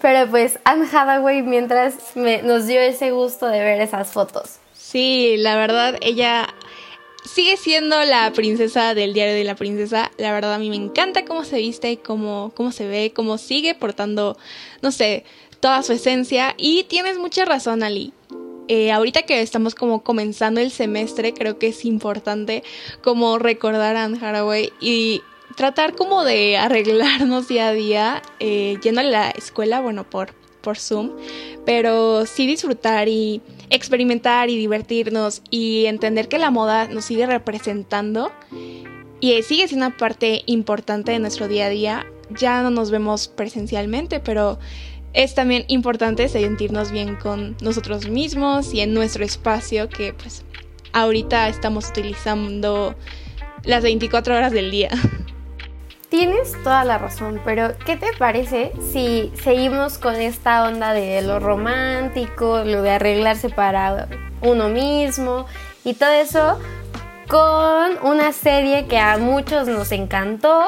Pero 0.00 0.28
pues 0.28 0.58
Anne 0.64 0.88
Hathaway 0.92 1.42
mientras 1.42 2.16
me, 2.16 2.42
nos 2.42 2.66
dio 2.66 2.80
ese 2.80 3.12
gusto 3.12 3.46
de 3.46 3.60
ver 3.60 3.80
esas 3.80 4.10
fotos. 4.10 4.56
Sí, 4.72 5.36
la 5.38 5.54
verdad, 5.54 5.94
ella 6.00 6.52
sigue 7.24 7.56
siendo 7.56 8.02
la 8.02 8.32
princesa 8.32 8.94
del 8.94 9.14
diario 9.14 9.34
de 9.34 9.44
la 9.44 9.54
princesa. 9.54 10.10
La 10.18 10.32
verdad 10.32 10.54
a 10.54 10.58
mí 10.58 10.70
me 10.70 10.76
encanta 10.76 11.24
cómo 11.24 11.44
se 11.44 11.58
viste, 11.58 11.98
cómo, 11.98 12.50
cómo 12.56 12.72
se 12.72 12.88
ve, 12.88 13.12
cómo 13.14 13.38
sigue 13.38 13.76
portando, 13.76 14.36
no 14.80 14.90
sé, 14.90 15.24
toda 15.60 15.84
su 15.84 15.92
esencia. 15.92 16.54
Y 16.56 16.82
tienes 16.84 17.16
mucha 17.18 17.44
razón, 17.44 17.84
Ali. 17.84 18.12
Eh, 18.74 18.90
ahorita 18.90 19.24
que 19.24 19.42
estamos 19.42 19.74
como 19.74 20.02
comenzando 20.02 20.58
el 20.58 20.70
semestre, 20.70 21.34
creo 21.34 21.58
que 21.58 21.66
es 21.66 21.84
importante 21.84 22.64
como 23.02 23.38
recordar 23.38 23.96
a 23.96 24.04
Anne 24.04 24.18
Haraway 24.18 24.72
y 24.80 25.20
tratar 25.58 25.94
como 25.94 26.24
de 26.24 26.56
arreglarnos 26.56 27.48
día 27.48 27.68
a 27.68 27.72
día, 27.74 28.22
eh, 28.40 28.78
yendo 28.82 29.02
a 29.02 29.04
la 29.04 29.28
escuela, 29.28 29.82
bueno, 29.82 30.08
por, 30.08 30.32
por 30.62 30.78
Zoom, 30.78 31.10
pero 31.66 32.24
sí 32.24 32.46
disfrutar 32.46 33.08
y 33.08 33.42
experimentar 33.68 34.48
y 34.48 34.56
divertirnos 34.56 35.42
y 35.50 35.84
entender 35.84 36.28
que 36.28 36.38
la 36.38 36.50
moda 36.50 36.88
nos 36.88 37.04
sigue 37.04 37.26
representando 37.26 38.32
y 39.20 39.42
sigue 39.42 39.68
siendo 39.68 39.88
una 39.88 39.98
parte 39.98 40.44
importante 40.46 41.12
de 41.12 41.18
nuestro 41.18 41.46
día 41.46 41.66
a 41.66 41.68
día. 41.68 42.06
Ya 42.30 42.62
no 42.62 42.70
nos 42.70 42.90
vemos 42.90 43.28
presencialmente, 43.28 44.18
pero 44.18 44.58
es 45.12 45.34
también 45.34 45.64
importante 45.68 46.28
sentirnos 46.28 46.90
bien 46.90 47.16
con 47.16 47.56
nosotros 47.60 48.08
mismos 48.08 48.72
y 48.72 48.80
en 48.80 48.94
nuestro 48.94 49.24
espacio 49.24 49.88
que 49.88 50.14
pues 50.14 50.44
ahorita 50.92 51.48
estamos 51.48 51.88
utilizando 51.88 52.94
las 53.64 53.82
24 53.82 54.36
horas 54.36 54.52
del 54.52 54.70
día. 54.70 54.90
Tienes 56.08 56.52
toda 56.62 56.84
la 56.84 56.98
razón, 56.98 57.40
pero 57.42 57.72
¿qué 57.86 57.96
te 57.96 58.12
parece 58.18 58.72
si 58.92 59.32
seguimos 59.42 59.96
con 59.96 60.14
esta 60.16 60.64
onda 60.64 60.92
de 60.92 61.22
lo 61.22 61.40
romántico, 61.40 62.64
lo 62.64 62.82
de 62.82 62.90
arreglarse 62.90 63.48
para 63.48 64.08
uno 64.42 64.68
mismo 64.68 65.46
y 65.84 65.94
todo 65.94 66.10
eso 66.10 66.58
con 67.28 67.96
una 68.02 68.32
serie 68.32 68.86
que 68.88 68.98
a 68.98 69.16
muchos 69.16 69.68
nos 69.68 69.90
encantó, 69.90 70.66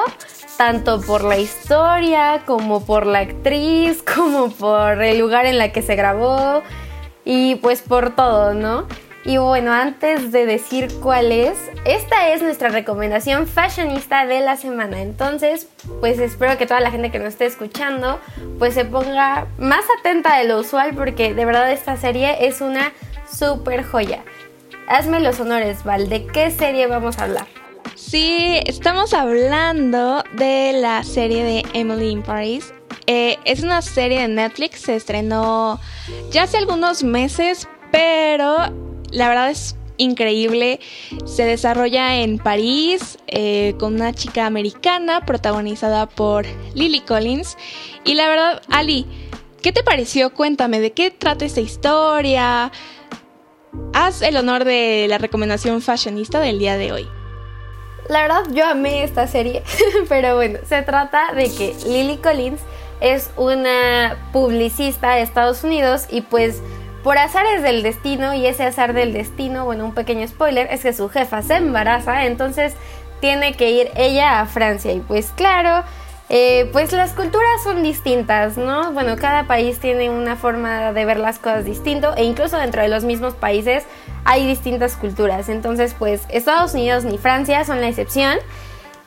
tanto 0.57 1.01
por 1.01 1.23
la 1.23 1.37
historia 1.37 2.43
como 2.45 2.85
por 2.85 3.05
la 3.05 3.19
actriz, 3.19 4.03
como 4.15 4.49
por 4.51 5.01
el 5.03 5.19
lugar 5.19 5.45
en 5.45 5.57
la 5.57 5.71
que 5.71 5.81
se 5.81 5.95
grabó 5.95 6.63
y 7.23 7.55
pues 7.55 7.81
por 7.81 8.15
todo, 8.15 8.53
¿no? 8.53 8.87
Y 9.25 9.37
bueno, 9.37 9.73
antes 9.73 10.31
de 10.31 10.45
decir 10.45 10.87
cuál 11.01 11.31
es, 11.31 11.57
esta 11.83 12.29
es 12.29 12.43
nuestra 12.43 12.69
recomendación 12.69 13.47
fashionista 13.47 14.27
de 14.27 14.41
la 14.41 14.55
semana. 14.55 15.01
Entonces, 15.01 15.67
pues 15.99 16.19
espero 16.19 16.59
que 16.59 16.67
toda 16.67 16.79
la 16.79 16.91
gente 16.91 17.09
que 17.09 17.17
nos 17.17 17.29
esté 17.29 17.47
escuchando, 17.47 18.19
pues 18.59 18.75
se 18.75 18.85
ponga 18.85 19.47
más 19.57 19.83
atenta 19.99 20.37
de 20.37 20.43
lo 20.43 20.59
usual 20.59 20.93
porque 20.93 21.33
de 21.33 21.43
verdad 21.43 21.71
esta 21.71 21.97
serie 21.97 22.45
es 22.45 22.61
una 22.61 22.93
super 23.27 23.83
joya. 23.83 24.23
Hazme 24.87 25.19
los 25.19 25.39
honores, 25.39 25.83
Val, 25.83 26.07
¿de 26.07 26.27
qué 26.27 26.51
serie 26.51 26.85
vamos 26.85 27.17
a 27.17 27.23
hablar? 27.23 27.64
Sí, 27.93 28.59
estamos 28.65 29.13
hablando 29.13 30.23
de 30.33 30.73
la 30.73 31.03
serie 31.03 31.43
de 31.43 31.65
Emily 31.73 32.09
in 32.09 32.23
Paris. 32.23 32.73
Eh, 33.07 33.37
es 33.45 33.61
una 33.61 33.81
serie 33.81 34.21
de 34.21 34.27
Netflix, 34.27 34.81
se 34.81 34.95
estrenó 34.95 35.79
ya 36.31 36.43
hace 36.43 36.57
algunos 36.57 37.03
meses, 37.03 37.67
pero 37.91 38.57
la 39.11 39.27
verdad 39.29 39.51
es 39.51 39.75
increíble. 39.97 40.79
Se 41.25 41.45
desarrolla 41.45 42.17
en 42.17 42.39
París 42.39 43.17
eh, 43.27 43.75
con 43.79 43.95
una 43.95 44.13
chica 44.13 44.45
americana 44.45 45.25
protagonizada 45.25 46.07
por 46.07 46.45
Lily 46.73 47.01
Collins. 47.01 47.57
Y 48.03 48.15
la 48.15 48.27
verdad, 48.27 48.61
Ali, 48.69 49.05
¿qué 49.61 49.71
te 49.71 49.83
pareció? 49.83 50.33
Cuéntame, 50.33 50.79
¿de 50.79 50.93
qué 50.93 51.11
trata 51.11 51.45
esta 51.45 51.61
historia? 51.61 52.71
Haz 53.93 54.21
el 54.21 54.37
honor 54.37 54.65
de 54.65 55.05
la 55.09 55.17
recomendación 55.17 55.81
fashionista 55.81 56.39
del 56.39 56.59
día 56.59 56.77
de 56.77 56.91
hoy. 56.91 57.07
La 58.09 58.21
verdad, 58.21 58.43
yo 58.51 58.65
amé 58.65 59.03
esta 59.03 59.27
serie, 59.27 59.63
pero 60.09 60.35
bueno, 60.35 60.59
se 60.67 60.81
trata 60.83 61.33
de 61.33 61.45
que 61.53 61.75
Lily 61.85 62.17
Collins 62.17 62.61
es 63.01 63.31
una 63.35 64.17
publicista 64.31 65.15
de 65.15 65.21
Estados 65.21 65.63
Unidos 65.63 66.05
y 66.09 66.21
pues 66.21 66.61
por 67.05 67.19
azares 67.19 67.61
del 67.61 67.83
destino, 67.83 68.33
y 68.33 68.47
ese 68.47 68.63
azar 68.63 68.93
del 68.93 69.13
destino, 69.13 69.63
bueno, 69.63 69.85
un 69.85 69.93
pequeño 69.93 70.27
spoiler, 70.27 70.67
es 70.71 70.81
que 70.81 70.91
su 70.91 71.07
jefa 71.07 71.43
se 71.43 71.57
embaraza, 71.57 72.25
entonces 72.25 72.73
tiene 73.19 73.53
que 73.53 73.69
ir 73.69 73.91
ella 73.95 74.39
a 74.41 74.47
Francia. 74.47 74.91
Y 74.91 75.01
pues 75.01 75.31
claro, 75.35 75.85
eh, 76.29 76.67
pues 76.73 76.91
las 76.93 77.13
culturas 77.13 77.61
son 77.63 77.83
distintas, 77.83 78.57
¿no? 78.57 78.91
Bueno, 78.93 79.17
cada 79.17 79.43
país 79.43 79.77
tiene 79.79 80.09
una 80.09 80.35
forma 80.35 80.93
de 80.93 81.05
ver 81.05 81.17
las 81.17 81.37
cosas 81.37 81.63
distinto 81.63 82.15
e 82.15 82.23
incluso 82.23 82.57
dentro 82.57 82.81
de 82.81 82.87
los 82.87 83.03
mismos 83.03 83.35
países 83.35 83.83
hay 84.25 84.45
distintas 84.45 84.95
culturas. 84.95 85.47
Entonces, 85.49 85.95
pues 85.97 86.23
Estados 86.29 86.73
Unidos 86.73 87.05
ni 87.05 87.17
Francia 87.17 87.63
son 87.63 87.79
la 87.79 87.87
excepción. 87.87 88.37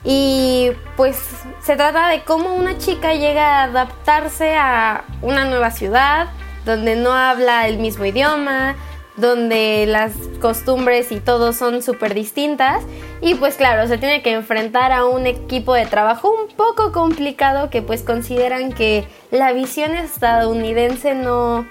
Y 0.03 0.71
pues 0.95 1.17
se 1.61 1.75
trata 1.75 2.07
de 2.07 2.23
cómo 2.23 2.55
una 2.55 2.77
chica 2.77 3.13
llega 3.13 3.59
a 3.59 3.63
adaptarse 3.63 4.55
a 4.55 5.03
una 5.21 5.45
nueva 5.45 5.71
ciudad, 5.71 6.29
donde 6.65 6.95
no 6.95 7.11
habla 7.13 7.67
el 7.67 7.79
mismo 7.79 8.05
idioma, 8.05 8.77
donde 9.19 9.85
las 9.85 10.13
costumbres 10.39 11.11
y 11.11 11.19
todo 11.19 11.51
son 11.51 11.81
súper 11.81 12.13
distintas 12.13 12.83
y 13.21 13.35
pues 13.35 13.55
claro, 13.55 13.87
se 13.87 13.97
tiene 13.97 14.21
que 14.21 14.31
enfrentar 14.31 14.91
a 14.91 15.05
un 15.05 15.27
equipo 15.27 15.73
de 15.73 15.85
trabajo 15.85 16.29
un 16.31 16.47
poco 16.55 16.91
complicado 16.91 17.69
que 17.69 17.81
pues 17.81 18.01
consideran 18.01 18.71
que 18.71 19.05
la 19.31 19.51
visión 19.51 19.93
estadounidense 19.93 21.15
no, 21.15 21.63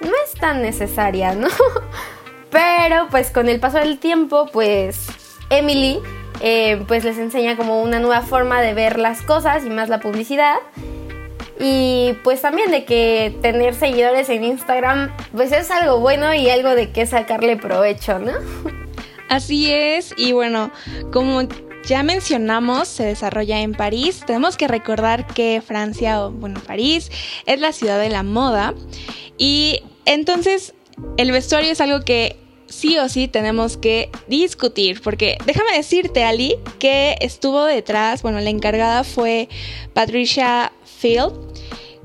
no 0.00 0.10
es 0.24 0.32
tan 0.40 0.62
necesaria, 0.62 1.34
¿no? 1.34 1.48
Pero 2.50 3.08
pues 3.10 3.30
con 3.30 3.48
el 3.48 3.60
paso 3.60 3.78
del 3.78 3.98
tiempo 3.98 4.48
pues 4.52 5.06
Emily 5.50 5.98
eh, 6.40 6.82
pues 6.86 7.04
les 7.04 7.18
enseña 7.18 7.56
como 7.56 7.82
una 7.82 7.98
nueva 7.98 8.22
forma 8.22 8.60
de 8.60 8.74
ver 8.74 8.98
las 8.98 9.22
cosas 9.22 9.64
y 9.64 9.70
más 9.70 9.88
la 9.88 10.00
publicidad 10.00 10.56
y 11.58 12.14
pues 12.22 12.42
también 12.42 12.70
de 12.70 12.84
que 12.84 13.36
tener 13.40 13.74
seguidores 13.74 14.28
en 14.28 14.44
Instagram, 14.44 15.16
pues 15.32 15.52
es 15.52 15.70
algo 15.70 16.00
bueno 16.00 16.34
y 16.34 16.50
algo 16.50 16.74
de 16.74 16.90
que 16.90 17.06
sacarle 17.06 17.56
provecho, 17.56 18.18
¿no? 18.18 18.32
Así 19.28 19.72
es, 19.72 20.14
y 20.16 20.32
bueno, 20.32 20.70
como 21.12 21.42
ya 21.84 22.02
mencionamos, 22.02 22.88
se 22.88 23.04
desarrolla 23.04 23.60
en 23.60 23.72
París. 23.72 24.22
Tenemos 24.26 24.56
que 24.56 24.68
recordar 24.68 25.26
que 25.26 25.62
Francia, 25.66 26.24
o 26.24 26.30
bueno, 26.30 26.60
París, 26.64 27.10
es 27.46 27.60
la 27.60 27.72
ciudad 27.72 27.98
de 27.98 28.10
la 28.10 28.22
moda. 28.22 28.74
Y 29.38 29.82
entonces 30.04 30.74
el 31.16 31.32
vestuario 31.32 31.72
es 31.72 31.80
algo 31.80 32.04
que 32.04 32.36
sí 32.68 32.98
o 32.98 33.08
sí 33.08 33.28
tenemos 33.28 33.76
que 33.76 34.10
discutir, 34.26 35.00
porque 35.02 35.38
déjame 35.46 35.76
decirte, 35.76 36.24
Ali, 36.24 36.56
que 36.78 37.16
estuvo 37.20 37.64
detrás, 37.64 38.22
bueno, 38.22 38.40
la 38.40 38.50
encargada 38.50 39.04
fue 39.04 39.48
Patricia 39.92 40.72
Field, 40.84 41.32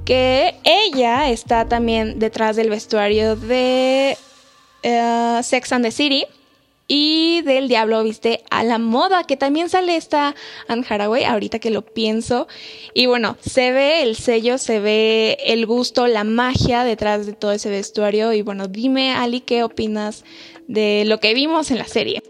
que 0.05 0.55
ella 0.63 1.29
está 1.29 1.67
también 1.67 2.19
detrás 2.19 2.55
del 2.55 2.69
vestuario 2.69 3.35
de 3.35 4.17
eh, 4.83 5.39
Sex 5.43 5.71
and 5.71 5.85
the 5.85 5.91
City 5.91 6.25
y 6.87 7.41
del 7.41 7.67
Diablo 7.67 8.03
viste 8.03 8.43
a 8.49 8.63
la 8.63 8.77
moda, 8.77 9.23
que 9.23 9.37
también 9.37 9.69
sale 9.69 9.95
esta 9.95 10.35
Anne 10.67 10.85
Haraway, 10.87 11.23
ahorita 11.23 11.59
que 11.59 11.71
lo 11.71 11.83
pienso. 11.83 12.47
Y 12.93 13.05
bueno, 13.05 13.37
se 13.39 13.71
ve 13.71 14.03
el 14.03 14.17
sello, 14.17 14.57
se 14.57 14.79
ve 14.79 15.37
el 15.45 15.65
gusto, 15.65 16.07
la 16.07 16.23
magia 16.23 16.83
detrás 16.83 17.25
de 17.25 17.33
todo 17.33 17.53
ese 17.53 17.69
vestuario. 17.69 18.33
Y 18.33 18.41
bueno, 18.41 18.67
dime, 18.67 19.13
Ali, 19.13 19.39
¿qué 19.39 19.63
opinas 19.63 20.25
de 20.67 21.03
lo 21.05 21.19
que 21.19 21.33
vimos 21.33 21.71
en 21.71 21.77
la 21.77 21.87
serie? 21.87 22.21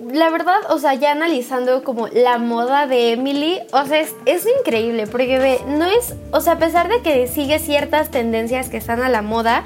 La 0.00 0.30
verdad, 0.30 0.58
o 0.70 0.78
sea, 0.78 0.94
ya 0.94 1.10
analizando 1.10 1.82
como 1.82 2.06
la 2.06 2.38
moda 2.38 2.86
de 2.86 3.10
Emily, 3.12 3.58
o 3.72 3.84
sea, 3.84 3.98
es, 3.98 4.14
es 4.26 4.46
increíble, 4.60 5.08
porque 5.08 5.40
ve, 5.40 5.60
no 5.66 5.86
es, 5.86 6.14
o 6.30 6.40
sea, 6.40 6.52
a 6.52 6.58
pesar 6.60 6.88
de 6.88 7.02
que 7.02 7.26
sigue 7.26 7.58
ciertas 7.58 8.12
tendencias 8.12 8.68
que 8.68 8.76
están 8.76 9.02
a 9.02 9.08
la 9.08 9.22
moda, 9.22 9.64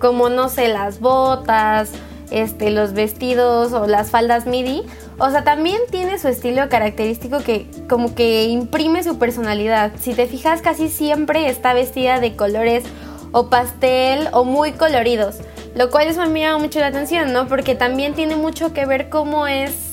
como 0.00 0.28
no 0.28 0.48
sé, 0.48 0.66
las 0.66 0.98
botas, 0.98 1.92
este, 2.30 2.70
los 2.70 2.92
vestidos 2.92 3.72
o 3.72 3.86
las 3.86 4.10
faldas 4.10 4.46
midi. 4.46 4.82
O 5.18 5.30
sea, 5.30 5.44
también 5.44 5.80
tiene 5.90 6.18
su 6.18 6.28
estilo 6.28 6.68
característico 6.68 7.38
que 7.38 7.66
como 7.88 8.14
que 8.14 8.44
imprime 8.44 9.02
su 9.02 9.18
personalidad. 9.18 9.92
Si 9.98 10.14
te 10.14 10.26
fijas, 10.26 10.62
casi 10.62 10.88
siempre 10.88 11.48
está 11.48 11.74
vestida 11.74 12.20
de 12.20 12.36
colores 12.36 12.84
o 13.32 13.48
pastel 13.48 14.28
o 14.32 14.44
muy 14.44 14.72
coloridos. 14.72 15.36
Lo 15.74 15.90
cual 15.90 16.08
eso 16.08 16.24
me 16.26 16.40
llama 16.40 16.58
mucho 16.58 16.80
la 16.80 16.88
atención, 16.88 17.32
¿no? 17.32 17.46
Porque 17.46 17.74
también 17.74 18.14
tiene 18.14 18.34
mucho 18.34 18.72
que 18.72 18.86
ver 18.86 19.08
cómo 19.08 19.46
es 19.46 19.90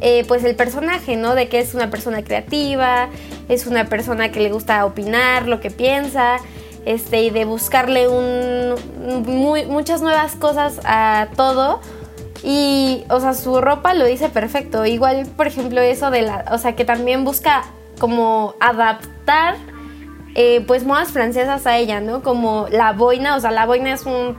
eh, 0.00 0.24
pues 0.28 0.44
el 0.44 0.54
personaje, 0.54 1.16
¿no? 1.16 1.34
De 1.34 1.48
que 1.48 1.58
es 1.58 1.74
una 1.74 1.90
persona 1.90 2.22
creativa, 2.22 3.08
es 3.48 3.66
una 3.66 3.86
persona 3.86 4.30
que 4.30 4.40
le 4.40 4.52
gusta 4.52 4.84
opinar, 4.84 5.48
lo 5.48 5.60
que 5.60 5.70
piensa, 5.70 6.36
este, 6.86 7.22
y 7.24 7.30
de 7.30 7.44
buscarle 7.44 8.08
un, 8.08 8.76
muchas 9.68 10.00
nuevas 10.00 10.36
cosas 10.36 10.80
a 10.84 11.28
todo. 11.36 11.80
Y, 12.42 13.04
o 13.10 13.18
sea, 13.20 13.34
su 13.34 13.60
ropa 13.60 13.92
lo 13.92 14.04
dice 14.04 14.28
perfecto. 14.28 14.86
Igual, 14.86 15.26
por 15.36 15.48
ejemplo, 15.48 15.80
eso 15.80 16.10
de 16.10 16.22
la, 16.22 16.44
o 16.52 16.58
sea, 16.58 16.76
que 16.76 16.84
también 16.84 17.24
busca 17.24 17.64
como 17.98 18.54
adaptar, 18.60 19.56
eh, 20.36 20.64
pues, 20.66 20.84
modas 20.84 21.08
francesas 21.10 21.66
a 21.66 21.76
ella, 21.76 22.00
¿no? 22.00 22.22
Como 22.22 22.68
la 22.70 22.92
boina, 22.92 23.34
o 23.36 23.40
sea, 23.40 23.50
la 23.50 23.66
boina 23.66 23.92
es 23.92 24.06
un, 24.06 24.38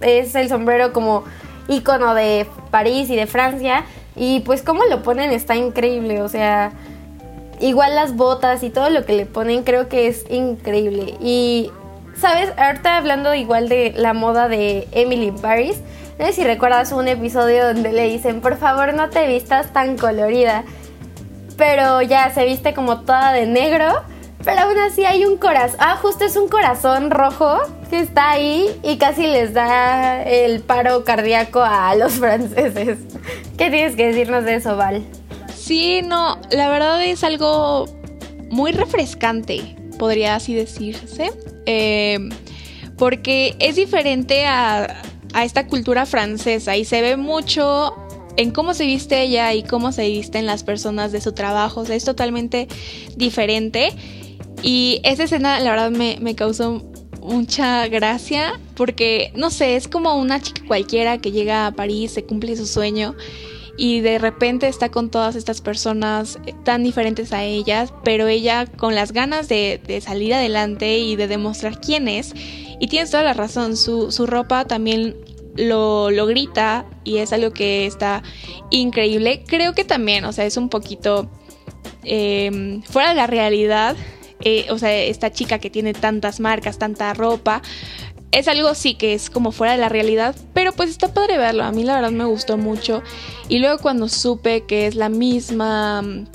es 0.00 0.34
el 0.34 0.48
sombrero 0.48 0.94
como 0.94 1.24
ícono 1.68 2.14
de 2.14 2.46
París 2.70 3.10
y 3.10 3.16
de 3.16 3.26
Francia. 3.26 3.84
Y 4.14 4.40
pues 4.40 4.62
cómo 4.62 4.82
lo 4.84 5.02
ponen 5.02 5.30
está 5.30 5.56
increíble, 5.56 6.22
o 6.22 6.28
sea, 6.28 6.72
igual 7.60 7.94
las 7.94 8.16
botas 8.16 8.62
y 8.62 8.70
todo 8.70 8.90
lo 8.90 9.04
que 9.04 9.14
le 9.14 9.26
ponen 9.26 9.62
creo 9.62 9.88
que 9.88 10.08
es 10.08 10.24
increíble. 10.30 11.14
Y, 11.20 11.70
¿sabes? 12.16 12.52
Ahorita 12.56 12.96
hablando 12.96 13.34
igual 13.34 13.68
de 13.68 13.92
la 13.96 14.12
moda 14.12 14.48
de 14.48 14.88
Emily 14.92 15.32
Paris, 15.32 15.80
no 16.18 16.26
sé 16.26 16.32
si 16.32 16.44
recuerdas 16.44 16.92
un 16.92 17.08
episodio 17.08 17.66
donde 17.66 17.92
le 17.92 18.08
dicen, 18.08 18.40
por 18.40 18.56
favor 18.56 18.94
no 18.94 19.10
te 19.10 19.26
vistas 19.26 19.72
tan 19.72 19.98
colorida. 19.98 20.64
Pero 21.58 22.02
ya 22.02 22.30
se 22.32 22.44
viste 22.44 22.74
como 22.74 23.00
toda 23.00 23.32
de 23.32 23.46
negro. 23.46 24.02
Pero 24.44 24.60
aún 24.60 24.78
así 24.78 25.04
hay 25.04 25.24
un 25.24 25.38
corazón. 25.38 25.78
Ah, 25.80 25.96
justo 26.00 26.24
es 26.24 26.36
un 26.36 26.48
corazón 26.48 27.10
rojo 27.10 27.58
que 27.90 28.00
está 28.00 28.30
ahí 28.30 28.68
y 28.82 28.96
casi 28.96 29.26
les 29.26 29.52
da 29.52 30.22
el 30.22 30.60
paro 30.60 31.04
cardíaco 31.04 31.60
a 31.60 31.94
los 31.96 32.12
franceses. 32.20 32.98
¿Qué 33.58 33.70
tienes 33.70 33.96
que 33.96 34.06
decirnos 34.06 34.44
de 34.44 34.54
eso, 34.54 34.76
Val? 34.76 35.04
Sí, 35.66 36.00
no, 36.00 36.40
la 36.52 36.68
verdad 36.68 37.04
es 37.04 37.24
algo 37.24 37.86
muy 38.50 38.70
refrescante, 38.70 39.74
podría 39.98 40.36
así 40.36 40.54
decirse, 40.54 41.32
em, 41.66 42.30
porque 42.96 43.56
es 43.58 43.74
diferente 43.74 44.46
a, 44.46 45.02
a 45.32 45.44
esta 45.44 45.66
cultura 45.66 46.06
francesa 46.06 46.76
y 46.76 46.84
se 46.84 47.02
ve 47.02 47.16
mucho 47.16 47.96
en 48.36 48.52
cómo 48.52 48.74
se 48.74 48.86
viste 48.86 49.20
ella 49.22 49.54
y 49.54 49.64
cómo 49.64 49.90
se 49.90 50.06
visten 50.06 50.46
las 50.46 50.62
personas 50.62 51.10
de 51.10 51.20
su 51.20 51.32
trabajo. 51.32 51.82
Es 51.82 52.04
totalmente 52.04 52.68
diferente. 53.16 53.88
Y 54.62 55.00
esa 55.02 55.24
escena, 55.24 55.58
la 55.58 55.70
verdad, 55.70 55.90
me, 55.90 56.18
me, 56.20 56.36
causó 56.36 56.84
mucha 57.22 57.88
gracia 57.88 58.60
porque, 58.76 59.32
no 59.34 59.50
sé, 59.50 59.74
es 59.74 59.88
como 59.88 60.14
una 60.14 60.40
chica 60.40 60.62
cualquiera 60.68 61.18
que 61.18 61.32
llega 61.32 61.66
a 61.66 61.72
París, 61.72 62.12
se 62.12 62.24
cumple 62.24 62.54
su 62.54 62.66
sueño 62.66 63.16
y 63.76 64.00
de 64.00 64.18
repente 64.18 64.68
está 64.68 64.90
con 64.90 65.10
todas 65.10 65.36
estas 65.36 65.60
personas 65.60 66.38
tan 66.64 66.82
diferentes 66.82 67.32
a 67.32 67.44
ellas, 67.44 67.92
pero 68.04 68.26
ella 68.26 68.66
con 68.66 68.94
las 68.94 69.12
ganas 69.12 69.48
de, 69.48 70.02
salir 70.04 70.34
adelante 70.34 70.98
y 70.98 71.16
de 71.16 71.28
demostrar 71.28 71.80
quién 71.80 72.08
es. 72.08 72.32
Y 72.80 72.88
tienes 72.88 73.10
toda 73.10 73.22
la 73.22 73.34
razón, 73.34 73.76
su, 73.76 74.10
ropa 74.26 74.64
también 74.64 75.16
lo, 75.56 76.10
lo, 76.10 76.26
grita 76.26 76.86
y 77.04 77.18
es 77.18 77.32
algo 77.32 77.52
que 77.52 77.86
está 77.86 78.22
increíble. 78.70 79.44
Creo 79.46 79.74
que 79.74 79.84
también, 79.84 80.24
o 80.24 80.32
sea, 80.32 80.46
es 80.46 80.56
un 80.56 80.68
poquito 80.68 81.30
em, 82.02 82.82
fuera 82.82 83.10
de 83.10 83.14
la 83.14 83.26
realidad. 83.26 83.96
Eh, 84.44 84.66
o 84.70 84.78
sea, 84.78 84.94
esta 84.94 85.32
chica 85.32 85.58
que 85.58 85.70
tiene 85.70 85.94
tantas 85.94 86.40
marcas, 86.40 86.78
tanta 86.78 87.14
ropa, 87.14 87.62
es 88.36 88.48
algo 88.48 88.74
sí 88.74 88.94
que 88.96 89.14
es 89.14 89.30
como 89.30 89.50
fuera 89.50 89.72
de 89.72 89.78
la 89.78 89.88
realidad, 89.88 90.36
pero 90.52 90.72
pues 90.72 90.90
está 90.90 91.14
padre 91.14 91.38
verlo. 91.38 91.64
A 91.64 91.72
mí 91.72 91.84
la 91.84 91.94
verdad 91.94 92.10
me 92.10 92.26
gustó 92.26 92.58
mucho. 92.58 93.02
Y 93.48 93.60
luego 93.60 93.78
cuando 93.78 94.10
supe 94.10 94.66
que 94.66 94.86
es 94.86 94.94
la 94.94 95.08
misma 95.08 96.02
mm, 96.02 96.26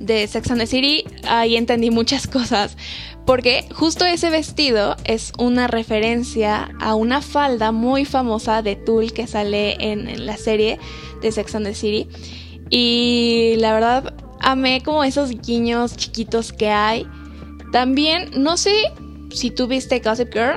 de 0.00 0.26
Sex 0.26 0.50
and 0.50 0.60
the 0.60 0.66
City, 0.66 1.04
ahí 1.28 1.56
entendí 1.56 1.90
muchas 1.90 2.26
cosas. 2.26 2.76
Porque 3.24 3.66
justo 3.72 4.04
ese 4.04 4.30
vestido 4.30 4.96
es 5.04 5.32
una 5.38 5.68
referencia 5.68 6.70
a 6.80 6.96
una 6.96 7.22
falda 7.22 7.70
muy 7.70 8.04
famosa 8.04 8.60
de 8.60 8.74
Tulle 8.74 9.10
que 9.10 9.28
sale 9.28 9.76
en, 9.78 10.08
en 10.08 10.26
la 10.26 10.36
serie 10.36 10.80
de 11.22 11.30
Sex 11.30 11.54
and 11.54 11.66
the 11.66 11.74
City. 11.74 12.08
Y 12.68 13.54
la 13.58 13.72
verdad, 13.74 14.12
amé 14.40 14.82
como 14.82 15.04
esos 15.04 15.30
guiños 15.30 15.96
chiquitos 15.96 16.52
que 16.52 16.70
hay. 16.70 17.06
También, 17.70 18.30
no 18.34 18.56
sé 18.56 18.72
si 19.30 19.52
tú 19.52 19.68
viste 19.68 20.00
Gossip 20.00 20.32
Girl, 20.32 20.56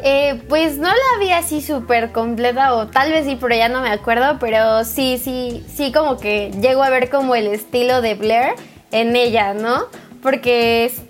eh, 0.00 0.42
pues 0.48 0.78
no 0.78 0.88
la 0.88 1.18
vi 1.20 1.30
así 1.32 1.60
súper 1.60 2.12
completa, 2.12 2.74
o 2.74 2.86
tal 2.86 3.10
vez 3.12 3.26
sí, 3.26 3.36
pero 3.40 3.54
ya 3.54 3.68
no 3.68 3.80
me 3.80 3.90
acuerdo, 3.90 4.38
pero 4.38 4.84
sí, 4.84 5.18
sí, 5.22 5.64
sí, 5.72 5.92
como 5.92 6.18
que 6.18 6.52
llego 6.60 6.82
a 6.82 6.90
ver 6.90 7.10
como 7.10 7.34
el 7.34 7.48
estilo 7.48 8.00
de 8.00 8.14
Blair 8.14 8.54
en 8.92 9.16
ella, 9.16 9.54
¿no? 9.54 9.86
Porque 10.22 10.84
es... 10.84 11.02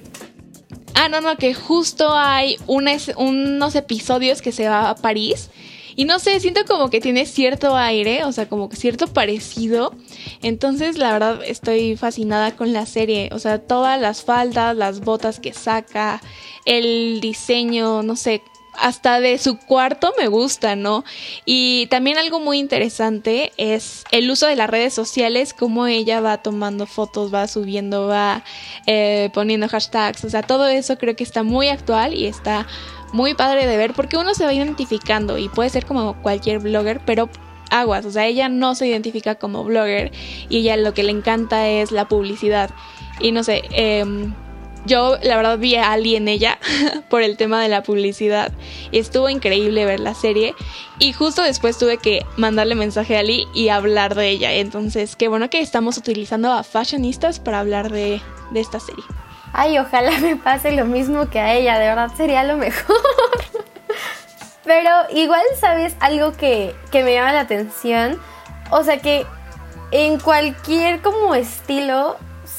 Ah, 0.94 1.08
no, 1.08 1.20
no, 1.20 1.36
que 1.36 1.54
justo 1.54 2.14
hay 2.14 2.56
unos 2.66 3.74
episodios 3.74 4.42
que 4.42 4.52
se 4.52 4.68
va 4.68 4.90
a 4.90 4.96
París. 4.96 5.50
Y 5.94 6.04
no 6.04 6.20
sé, 6.20 6.38
siento 6.38 6.60
como 6.64 6.90
que 6.90 7.00
tiene 7.00 7.26
cierto 7.26 7.76
aire, 7.76 8.24
o 8.24 8.30
sea, 8.30 8.48
como 8.48 8.68
que 8.68 8.76
cierto 8.76 9.08
parecido. 9.08 9.94
Entonces, 10.42 10.96
la 10.96 11.12
verdad, 11.12 11.40
estoy 11.44 11.96
fascinada 11.96 12.54
con 12.54 12.72
la 12.72 12.86
serie. 12.86 13.30
O 13.32 13.40
sea, 13.40 13.58
todas 13.58 14.00
las 14.00 14.22
faldas, 14.22 14.76
las 14.76 15.00
botas 15.00 15.40
que 15.40 15.52
saca, 15.52 16.20
el 16.64 17.20
diseño, 17.20 18.04
no 18.04 18.14
sé, 18.14 18.42
hasta 18.80 19.20
de 19.20 19.38
su 19.38 19.58
cuarto 19.58 20.12
me 20.18 20.28
gusta, 20.28 20.76
¿no? 20.76 21.04
Y 21.44 21.86
también 21.86 22.18
algo 22.18 22.40
muy 22.40 22.58
interesante 22.58 23.52
es 23.56 24.04
el 24.10 24.30
uso 24.30 24.46
de 24.46 24.56
las 24.56 24.70
redes 24.70 24.94
sociales, 24.94 25.52
cómo 25.52 25.86
ella 25.86 26.20
va 26.20 26.38
tomando 26.38 26.86
fotos, 26.86 27.32
va 27.32 27.48
subiendo, 27.48 28.06
va 28.06 28.44
eh, 28.86 29.30
poniendo 29.34 29.68
hashtags, 29.68 30.24
o 30.24 30.30
sea, 30.30 30.42
todo 30.42 30.66
eso 30.68 30.96
creo 30.98 31.16
que 31.16 31.24
está 31.24 31.42
muy 31.42 31.68
actual 31.68 32.14
y 32.14 32.26
está 32.26 32.66
muy 33.12 33.34
padre 33.34 33.66
de 33.66 33.76
ver 33.76 33.94
porque 33.94 34.16
uno 34.16 34.34
se 34.34 34.44
va 34.44 34.52
identificando 34.52 35.38
y 35.38 35.48
puede 35.48 35.70
ser 35.70 35.86
como 35.86 36.20
cualquier 36.22 36.58
blogger, 36.58 37.00
pero 37.04 37.28
aguas, 37.70 38.04
o 38.06 38.10
sea, 38.10 38.26
ella 38.26 38.48
no 38.48 38.74
se 38.74 38.86
identifica 38.86 39.34
como 39.34 39.64
blogger 39.64 40.12
y 40.48 40.58
ella 40.58 40.76
lo 40.76 40.94
que 40.94 41.02
le 41.02 41.12
encanta 41.12 41.68
es 41.68 41.92
la 41.92 42.06
publicidad. 42.06 42.70
Y 43.20 43.32
no 43.32 43.42
sé, 43.42 43.62
eh, 43.72 44.04
yo 44.86 45.16
la 45.22 45.36
verdad 45.36 45.58
vi 45.58 45.76
a 45.76 45.92
Ali 45.92 46.16
en 46.16 46.28
ella 46.28 46.58
por 47.10 47.22
el 47.22 47.36
tema 47.36 47.62
de 47.62 47.68
la 47.68 47.82
publicidad 47.82 48.52
estuvo 48.92 49.28
increíble 49.28 49.84
ver 49.84 50.00
la 50.00 50.14
serie 50.14 50.54
y 50.98 51.12
justo 51.12 51.42
después 51.42 51.78
tuve 51.78 51.98
que 51.98 52.24
mandarle 52.36 52.74
mensaje 52.74 53.16
a 53.16 53.20
Ali 53.20 53.46
y 53.54 53.68
hablar 53.68 54.14
de 54.14 54.28
ella. 54.28 54.52
Entonces, 54.52 55.14
qué 55.16 55.28
bueno 55.28 55.48
que 55.50 55.60
estamos 55.60 55.96
utilizando 55.96 56.52
a 56.52 56.62
fashionistas 56.64 57.38
para 57.38 57.60
hablar 57.60 57.90
de, 57.90 58.20
esta 58.54 58.80
serie. 58.80 59.04
Ay, 59.52 59.78
ojalá 59.78 60.18
me 60.18 60.36
pase 60.36 60.72
lo 60.72 60.84
mismo 60.84 61.30
que 61.30 61.38
a 61.38 61.54
ella, 61.54 61.78
de 61.78 61.86
verdad 61.86 62.10
sería 62.16 62.42
lo 62.44 62.56
mejor. 62.56 62.96
Pero 64.64 64.90
igual, 65.14 65.42
¿sabes? 65.60 65.94
Algo 66.00 66.32
que, 66.32 66.74
que 66.90 67.02
me 67.02 67.14
llama 67.14 67.32
la 67.32 67.40
atención. 67.40 68.20
O 68.70 68.82
sea 68.82 68.98
que 68.98 69.24
en 69.92 70.18
cualquier 70.18 71.00
como 71.00 71.34
estilo 71.34 72.16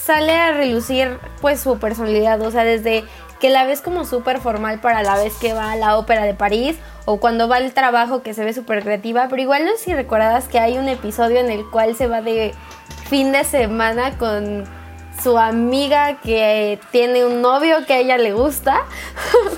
sale 0.10 0.34
a 0.34 0.52
relucir 0.54 1.20
pues 1.40 1.60
su 1.60 1.78
personalidad, 1.78 2.42
o 2.42 2.50
sea, 2.50 2.64
desde 2.64 3.04
que 3.40 3.52
la 3.52 3.66
ves 3.66 3.80
como 3.80 4.06
súper 4.06 4.40
formal 4.40 4.82
para 4.82 5.04
la 5.04 5.16
vez 5.16 5.36
que 5.36 5.54
va 5.54 5.72
a 5.72 5.76
la 5.76 6.00
ópera 6.00 6.24
de 6.24 6.34
París 6.34 6.78
o 7.06 7.20
cuando 7.20 7.48
va 7.48 7.58
al 7.58 7.74
trabajo 7.74 8.24
que 8.24 8.34
se 8.34 8.44
ve 8.44 8.52
súper 8.54 8.82
creativa, 8.82 9.28
pero 9.30 9.40
igual 9.40 9.66
no 9.66 9.72
sé 9.74 9.78
si 9.78 9.94
recuerdas 9.94 10.48
que 10.48 10.58
hay 10.58 10.80
un 10.80 10.90
episodio 10.90 11.40
en 11.40 11.52
el 11.52 11.64
cual 11.70 11.96
se 11.96 12.08
va 12.08 12.24
de 12.24 12.56
fin 13.08 13.32
de 13.32 13.44
semana 13.44 14.18
con 14.18 14.64
su 15.22 15.38
amiga 15.38 16.20
que 16.22 16.80
tiene 16.90 17.24
un 17.24 17.44
novio 17.44 17.86
que 17.86 17.94
a 17.94 17.98
ella 18.00 18.18
le 18.18 18.34
gusta. 18.34 18.86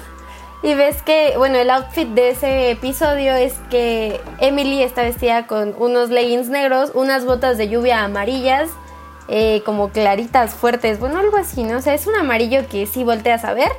y 0.64 0.74
ves 0.74 1.02
que, 1.02 1.36
bueno, 1.38 1.60
el 1.60 1.70
outfit 1.70 2.10
de 2.10 2.32
ese 2.32 2.72
episodio 2.72 3.36
es 3.36 3.54
que 3.70 4.20
Emily 4.40 4.84
está 4.84 5.04
vestida 5.04 5.48
con 5.48 5.76
unos 5.78 6.10
leggings 6.10 6.50
negros, 6.50 6.92
unas 6.94 7.24
botas 7.24 7.58
de 7.58 7.70
lluvia 7.70 8.04
amarillas, 8.04 8.70
eh, 9.34 9.62
como 9.64 9.92
claritas, 9.92 10.54
fuertes, 10.54 11.00
bueno, 11.00 11.18
algo 11.18 11.38
así, 11.38 11.64
¿no? 11.64 11.78
O 11.78 11.82
sea, 11.82 11.94
es 11.94 12.06
un 12.06 12.16
amarillo 12.16 12.68
que 12.68 12.86
sí 12.86 13.06
volteas 13.06 13.46
a 13.46 13.54
ver. 13.54 13.72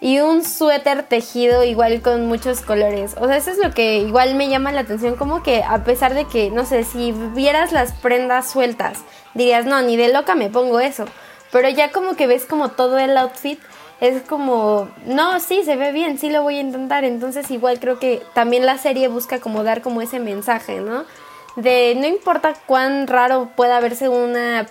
Y 0.00 0.20
un 0.20 0.44
suéter 0.44 1.02
tejido 1.02 1.62
igual 1.62 2.00
con 2.00 2.26
muchos 2.26 2.62
colores. 2.62 3.14
O 3.20 3.26
sea, 3.26 3.36
eso 3.36 3.50
es 3.50 3.58
lo 3.58 3.70
que 3.72 3.98
igual 3.98 4.34
me 4.34 4.48
llama 4.48 4.72
la 4.72 4.80
atención. 4.80 5.16
Como 5.16 5.42
que 5.42 5.62
a 5.62 5.84
pesar 5.84 6.14
de 6.14 6.24
que, 6.24 6.50
no 6.50 6.64
sé, 6.64 6.84
si 6.84 7.12
vieras 7.12 7.72
las 7.72 7.92
prendas 7.92 8.50
sueltas, 8.50 8.98
dirías, 9.34 9.66
no, 9.66 9.82
ni 9.82 9.96
de 9.96 10.08
loca 10.08 10.34
me 10.34 10.48
pongo 10.48 10.80
eso. 10.80 11.04
Pero 11.52 11.68
ya 11.68 11.92
como 11.92 12.16
que 12.16 12.26
ves 12.26 12.46
como 12.46 12.70
todo 12.70 12.98
el 12.98 13.16
outfit, 13.16 13.60
es 14.00 14.22
como, 14.22 14.88
no, 15.04 15.38
sí, 15.38 15.62
se 15.64 15.76
ve 15.76 15.92
bien, 15.92 16.18
sí 16.18 16.30
lo 16.30 16.42
voy 16.42 16.56
a 16.56 16.60
intentar. 16.60 17.04
Entonces 17.04 17.50
igual 17.50 17.78
creo 17.78 17.98
que 17.98 18.22
también 18.32 18.64
la 18.64 18.78
serie 18.78 19.08
busca 19.08 19.38
como 19.38 19.64
dar 19.64 19.82
como 19.82 20.00
ese 20.00 20.18
mensaje, 20.18 20.80
¿no? 20.80 21.04
De 21.56 21.94
no 21.94 22.06
importa 22.06 22.54
cuán 22.66 23.06
raro 23.06 23.50
pueda 23.54 23.80
verse 23.80 24.08
una 24.08 24.66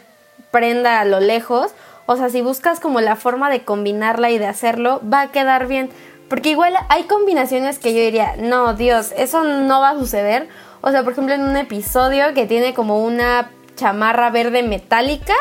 prenda 0.53 1.01
a 1.01 1.05
lo 1.05 1.19
lejos, 1.19 1.73
o 2.05 2.15
sea, 2.15 2.29
si 2.29 2.41
buscas 2.41 2.79
como 2.79 3.01
la 3.01 3.15
forma 3.15 3.49
de 3.49 3.63
combinarla 3.63 4.29
y 4.29 4.37
de 4.37 4.45
hacerlo, 4.45 5.01
va 5.11 5.21
a 5.21 5.31
quedar 5.31 5.67
bien. 5.67 5.89
Porque 6.29 6.49
igual 6.49 6.75
hay 6.89 7.03
combinaciones 7.03 7.79
que 7.79 7.93
yo 7.93 7.99
diría, 7.99 8.35
no, 8.37 8.75
Dios, 8.75 9.13
eso 9.17 9.43
no 9.43 9.81
va 9.81 9.89
a 9.89 9.99
suceder. 9.99 10.47
O 10.81 10.91
sea, 10.91 11.03
por 11.03 11.13
ejemplo, 11.13 11.33
en 11.33 11.41
un 11.41 11.57
episodio 11.57 12.33
que 12.35 12.45
tiene 12.45 12.73
como 12.75 13.03
una 13.03 13.49
chamarra 13.75 14.29
verde 14.29 14.61
metálica 14.61 15.33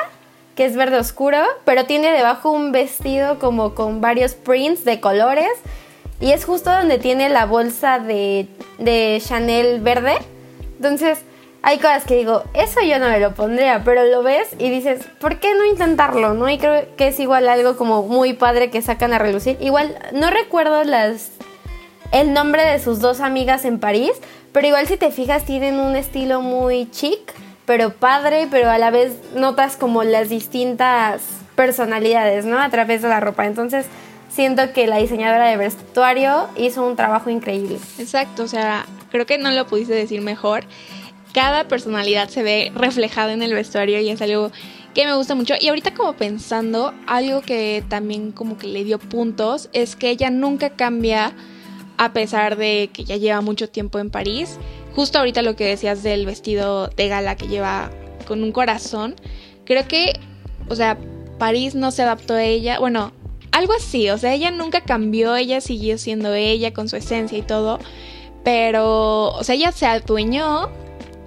que 0.56 0.64
es 0.64 0.76
verde 0.76 0.98
oscuro, 0.98 1.38
pero 1.64 1.86
tiene 1.86 2.12
debajo 2.12 2.50
un 2.50 2.72
vestido 2.72 3.38
como 3.38 3.74
con 3.74 4.00
varios 4.00 4.34
prints 4.34 4.84
de 4.84 5.00
colores. 5.00 5.52
Y 6.20 6.32
es 6.32 6.44
justo 6.44 6.70
donde 6.70 6.98
tiene 6.98 7.28
la 7.28 7.46
bolsa 7.46 7.98
de, 7.98 8.46
de 8.78 9.20
Chanel 9.26 9.80
verde. 9.80 10.14
Entonces, 10.76 11.22
hay 11.62 11.78
cosas 11.78 12.04
que 12.04 12.16
digo, 12.16 12.42
eso 12.54 12.80
yo 12.80 12.98
no 12.98 13.08
me 13.08 13.20
lo 13.20 13.34
pondría, 13.34 13.82
pero 13.84 14.04
lo 14.04 14.22
ves 14.22 14.48
y 14.58 14.70
dices, 14.70 15.04
¿por 15.20 15.38
qué 15.38 15.54
no 15.54 15.64
intentarlo? 15.64 16.34
¿No? 16.34 16.48
Y 16.48 16.58
creo 16.58 16.84
que 16.96 17.08
es 17.08 17.20
igual 17.20 17.48
algo 17.48 17.76
como 17.76 18.02
muy 18.02 18.32
padre 18.32 18.70
que 18.70 18.82
sacan 18.82 19.12
a 19.12 19.18
relucir. 19.18 19.56
Igual, 19.60 19.96
no 20.12 20.30
recuerdo 20.30 20.84
las 20.84 21.30
el 22.12 22.34
nombre 22.34 22.62
de 22.62 22.78
sus 22.78 23.00
dos 23.00 23.20
amigas 23.20 23.64
en 23.64 23.78
París, 23.78 24.12
pero 24.52 24.66
igual 24.66 24.86
si 24.86 24.96
te 24.96 25.10
fijas 25.10 25.44
tienen 25.44 25.80
un 25.80 25.96
estilo 25.96 26.42
muy 26.42 26.90
chic 26.90 27.32
pero 27.64 27.90
padre, 27.92 28.48
pero 28.50 28.70
a 28.70 28.78
la 28.78 28.90
vez 28.90 29.12
notas 29.34 29.76
como 29.76 30.02
las 30.02 30.28
distintas 30.28 31.22
personalidades, 31.54 32.44
¿no? 32.44 32.58
A 32.58 32.68
través 32.70 33.02
de 33.02 33.08
la 33.08 33.20
ropa. 33.20 33.46
Entonces, 33.46 33.86
siento 34.28 34.72
que 34.72 34.86
la 34.86 34.96
diseñadora 34.96 35.46
de 35.46 35.56
vestuario 35.56 36.48
hizo 36.56 36.84
un 36.84 36.96
trabajo 36.96 37.30
increíble. 37.30 37.78
Exacto, 37.98 38.42
o 38.42 38.48
sea, 38.48 38.84
creo 39.10 39.26
que 39.26 39.38
no 39.38 39.50
lo 39.52 39.66
pudiste 39.66 39.94
decir 39.94 40.22
mejor. 40.22 40.64
Cada 41.32 41.68
personalidad 41.68 42.28
se 42.28 42.42
ve 42.42 42.72
reflejada 42.74 43.32
en 43.32 43.42
el 43.42 43.54
vestuario 43.54 44.00
y 44.00 44.08
es 44.08 44.20
algo 44.20 44.52
que 44.94 45.06
me 45.06 45.14
gusta 45.14 45.34
mucho. 45.34 45.54
Y 45.60 45.68
ahorita 45.68 45.94
como 45.94 46.14
pensando, 46.14 46.92
algo 47.06 47.40
que 47.40 47.82
también 47.88 48.32
como 48.32 48.58
que 48.58 48.66
le 48.66 48.84
dio 48.84 48.98
puntos 48.98 49.70
es 49.72 49.96
que 49.96 50.10
ella 50.10 50.30
nunca 50.30 50.70
cambia 50.70 51.32
a 51.96 52.12
pesar 52.12 52.56
de 52.56 52.90
que 52.92 53.04
ya 53.04 53.16
lleva 53.16 53.40
mucho 53.40 53.68
tiempo 53.68 53.98
en 53.98 54.10
París 54.10 54.58
justo 54.94 55.18
ahorita 55.18 55.42
lo 55.42 55.56
que 55.56 55.64
decías 55.66 56.02
del 56.02 56.26
vestido 56.26 56.88
de 56.88 57.08
gala 57.08 57.36
que 57.36 57.48
lleva 57.48 57.90
con 58.26 58.42
un 58.42 58.52
corazón, 58.52 59.14
creo 59.64 59.86
que, 59.88 60.12
o 60.68 60.76
sea, 60.76 60.98
París 61.38 61.74
no 61.74 61.90
se 61.90 62.02
adaptó 62.02 62.34
a 62.34 62.44
ella, 62.44 62.78
bueno, 62.78 63.12
algo 63.50 63.72
así, 63.74 64.08
o 64.10 64.18
sea, 64.18 64.34
ella 64.34 64.50
nunca 64.50 64.82
cambió, 64.82 65.34
ella 65.36 65.60
siguió 65.60 65.98
siendo 65.98 66.32
ella 66.34 66.72
con 66.72 66.88
su 66.88 66.96
esencia 66.96 67.36
y 67.36 67.42
todo, 67.42 67.78
pero, 68.44 69.30
o 69.30 69.44
sea, 69.44 69.54
ella 69.54 69.72
se 69.72 69.86
adueñó 69.86 70.70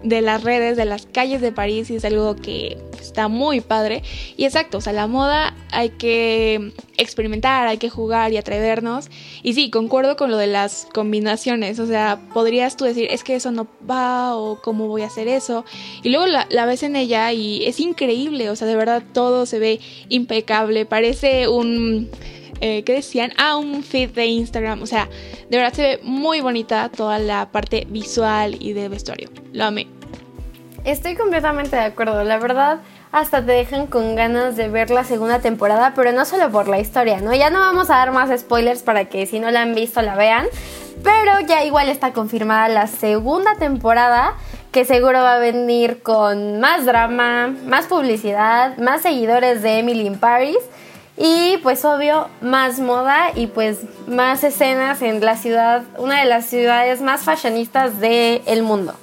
de 0.05 0.21
las 0.21 0.43
redes, 0.43 0.77
de 0.77 0.85
las 0.85 1.07
calles 1.07 1.41
de 1.41 1.51
París 1.51 1.89
y 1.89 1.95
es 1.95 2.05
algo 2.05 2.35
que 2.35 2.77
está 3.01 3.27
muy 3.27 3.59
padre. 3.59 4.03
Y 4.37 4.45
exacto, 4.45 4.77
o 4.77 4.81
sea, 4.81 4.93
la 4.93 5.07
moda 5.07 5.55
hay 5.71 5.89
que 5.89 6.73
experimentar, 6.97 7.67
hay 7.67 7.77
que 7.77 7.89
jugar 7.89 8.31
y 8.31 8.37
atrevernos. 8.37 9.09
Y 9.41 9.53
sí, 9.53 9.69
concuerdo 9.69 10.15
con 10.15 10.29
lo 10.29 10.37
de 10.37 10.47
las 10.47 10.87
combinaciones, 10.93 11.79
o 11.79 11.87
sea, 11.87 12.19
podrías 12.33 12.77
tú 12.77 12.85
decir, 12.85 13.07
es 13.09 13.23
que 13.23 13.35
eso 13.35 13.51
no 13.51 13.67
va 13.89 14.35
o 14.35 14.61
cómo 14.61 14.87
voy 14.87 15.01
a 15.01 15.07
hacer 15.07 15.27
eso. 15.27 15.65
Y 16.03 16.09
luego 16.09 16.27
la, 16.27 16.65
ves 16.65 16.83
en 16.83 16.95
ella 16.95 17.33
y 17.33 17.65
es 17.65 17.79
increíble, 17.79 18.49
o 18.49 18.55
sea, 18.55 18.67
de 18.67 18.75
verdad 18.75 19.03
todo 19.13 19.45
se 19.45 19.59
ve 19.59 19.79
impecable, 20.09 20.85
parece 20.85 21.47
un... 21.47 22.09
Eh, 22.61 22.83
¿Qué 22.83 22.93
decían? 22.93 23.33
Ah, 23.35 23.57
un 23.57 23.83
feed 23.83 24.11
de 24.11 24.27
Instagram. 24.27 24.81
O 24.81 24.85
sea, 24.85 25.09
de 25.49 25.57
verdad 25.57 25.73
se 25.73 25.81
ve 25.81 25.99
muy 26.03 26.39
bonita 26.39 26.89
toda 26.89 27.19
la 27.19 27.51
parte 27.51 27.85
visual 27.89 28.55
y 28.61 28.71
de 28.71 28.87
vestuario. 28.87 29.29
Lo 29.51 29.65
amé. 29.65 29.87
Estoy 30.85 31.15
completamente 31.15 31.75
de 31.75 31.81
acuerdo. 31.81 32.23
La 32.23 32.37
verdad, 32.37 32.77
hasta 33.11 33.43
te 33.43 33.51
dejan 33.51 33.87
con 33.87 34.15
ganas 34.15 34.55
de 34.55 34.67
ver 34.67 34.91
la 34.91 35.03
segunda 35.03 35.39
temporada, 35.39 35.93
pero 35.95 36.11
no 36.11 36.25
solo 36.25 36.51
por 36.51 36.67
la 36.67 36.79
historia, 36.79 37.21
¿no? 37.21 37.33
Ya 37.33 37.49
no 37.49 37.59
vamos 37.59 37.89
a 37.89 37.95
dar 37.95 38.11
más 38.11 38.29
spoilers 38.39 38.83
para 38.83 39.05
que 39.05 39.25
si 39.25 39.39
no 39.39 39.49
la 39.49 39.63
han 39.63 39.73
visto 39.73 40.03
la 40.03 40.15
vean, 40.15 40.45
pero 41.03 41.39
ya 41.47 41.63
igual 41.63 41.89
está 41.89 42.13
confirmada 42.13 42.69
la 42.69 42.85
segunda 42.85 43.55
temporada 43.55 44.35
que 44.71 44.85
seguro 44.85 45.23
va 45.23 45.35
a 45.35 45.39
venir 45.39 46.03
con 46.03 46.59
más 46.59 46.85
drama, 46.85 47.47
más 47.65 47.87
publicidad, 47.87 48.77
más 48.77 49.01
seguidores 49.01 49.63
de 49.63 49.79
Emily 49.79 50.05
in 50.05 50.19
Paris 50.19 50.59
y 51.17 51.57
pues 51.63 51.83
obvio 51.83 52.27
más 52.41 52.79
moda 52.79 53.31
y 53.33 53.47
pues 53.47 53.79
más 54.05 54.43
escenas 54.43 55.01
en 55.01 55.25
la 55.25 55.35
ciudad, 55.35 55.81
una 55.97 56.19
de 56.19 56.25
las 56.25 56.45
ciudades 56.45 57.01
más 57.01 57.21
fashionistas 57.21 57.99
del 57.99 58.61
mundo. 58.61 58.93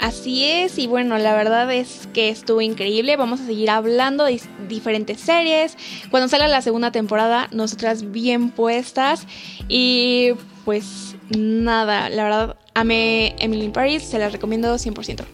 Así 0.00 0.44
es, 0.44 0.78
y 0.78 0.86
bueno, 0.86 1.18
la 1.18 1.34
verdad 1.34 1.72
es 1.72 2.08
que 2.12 2.28
estuvo 2.28 2.60
increíble. 2.60 3.16
Vamos 3.16 3.40
a 3.40 3.46
seguir 3.46 3.70
hablando 3.70 4.24
de 4.24 4.40
diferentes 4.68 5.20
series. 5.20 5.76
Cuando 6.10 6.28
salga 6.28 6.48
la 6.48 6.62
segunda 6.62 6.90
temporada, 6.90 7.48
nosotras 7.52 8.10
bien 8.10 8.50
puestas. 8.50 9.26
Y 9.68 10.32
pues 10.64 11.16
nada, 11.36 12.08
la 12.08 12.24
verdad, 12.24 12.56
amé 12.74 13.34
Emily 13.38 13.66
in 13.66 13.72
Paris, 13.72 14.02
se 14.02 14.18
la 14.18 14.28
recomiendo 14.28 14.74
100%. 14.74 15.24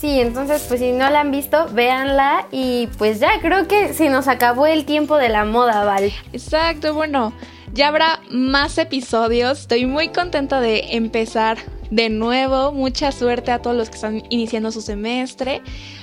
Sí, 0.00 0.20
entonces 0.20 0.64
pues 0.68 0.80
si 0.80 0.92
no 0.92 1.08
la 1.08 1.20
han 1.20 1.30
visto, 1.30 1.66
véanla 1.72 2.46
y 2.52 2.88
pues 2.98 3.20
ya 3.20 3.40
creo 3.40 3.66
que 3.66 3.94
se 3.94 4.10
nos 4.10 4.28
acabó 4.28 4.66
el 4.66 4.84
tiempo 4.84 5.16
de 5.16 5.30
la 5.30 5.44
moda, 5.44 5.84
Val. 5.84 6.12
Exacto, 6.32 6.92
bueno, 6.92 7.32
ya 7.74 7.88
habrá 7.88 8.20
más 8.30 8.78
episodios. 8.78 9.62
Estoy 9.62 9.86
muy 9.86 10.08
contenta 10.08 10.60
de 10.60 10.94
empezar 10.96 11.58
de 11.90 12.08
nuevo. 12.08 12.72
Mucha 12.72 13.10
suerte 13.10 13.50
a 13.50 13.60
todos 13.60 13.76
los 13.76 13.90
que 13.90 13.96
están 13.96 14.22
iniciando 14.30 14.70
su 14.70 14.80
semestre. 14.80 15.60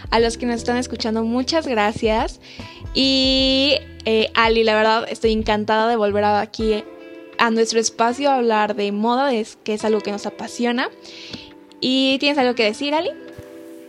A 0.10 0.20
los 0.20 0.38
que 0.38 0.46
nos 0.46 0.58
están 0.58 0.76
escuchando, 0.76 1.24
muchas 1.24 1.66
gracias. 1.66 2.42
Y 2.94 3.76
eh, 4.04 4.30
Ali, 4.36 4.66
la 4.66 4.76
verdad, 4.76 5.06
estoy 5.10 5.32
encantada 5.32 5.88
de 5.88 5.96
volver 5.96 6.26
aquí 6.26 6.84
a 7.38 7.50
nuestro 7.50 7.80
espacio 7.80 8.30
a 8.30 8.36
hablar 8.36 8.76
de 8.76 8.92
moda, 8.92 9.32
que 9.64 9.74
es 9.74 9.86
algo 9.86 10.02
que 10.02 10.12
nos 10.12 10.26
apasiona. 10.26 10.90
¿Y 11.80 12.18
tienes 12.20 12.38
algo 12.38 12.54
que 12.54 12.66
decir, 12.66 12.94
Ali? 12.94 13.12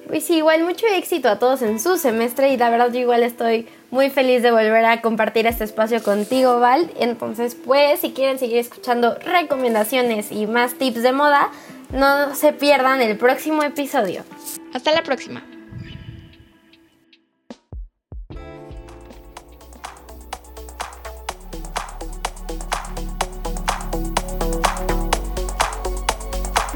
Pues 0.07 0.25
sí, 0.25 0.37
igual 0.37 0.63
mucho 0.65 0.87
éxito 0.87 1.29
a 1.29 1.39
todos 1.41 1.63
en 1.63 1.81
su 1.81 1.99
semestre 1.99 2.53
y 2.53 2.57
la 2.57 2.71
verdad 2.71 2.93
yo 2.93 3.01
igual 3.01 3.23
estoy 3.25 3.67
muy 3.93 4.09
feliz 4.09 4.43
de 4.43 4.51
volver 4.51 4.85
a 4.87 5.03
compartir 5.03 5.47
este 5.47 5.65
espacio 5.65 6.03
contigo, 6.03 6.59
Val. 6.59 6.91
Entonces, 6.99 7.55
pues, 7.55 8.01
si 8.01 8.13
quieren 8.13 8.39
seguir 8.39 8.57
escuchando 8.57 9.17
recomendaciones 9.17 10.33
y 10.33 10.47
más 10.47 10.75
tips 10.75 11.03
de 11.03 11.13
moda, 11.13 11.51
no 11.91 12.35
se 12.35 12.55
pierdan 12.55 13.03
el 13.03 13.19
próximo 13.19 13.63
episodio. 13.63 14.25
Hasta 14.73 14.93
la 14.93 15.03
próxima. 15.03 15.45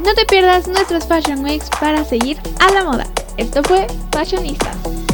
No 0.05 0.15
te 0.15 0.27
pierdas 0.27 0.69
nuestros 0.69 1.07
Fashion 1.07 1.43
Weeks 1.43 1.71
para 1.81 2.05
seguir 2.05 2.37
a 2.61 2.71
la 2.73 2.85
moda. 2.85 3.07
Esto 3.39 3.63
fue 3.63 3.87
Fashionistas. 4.13 5.06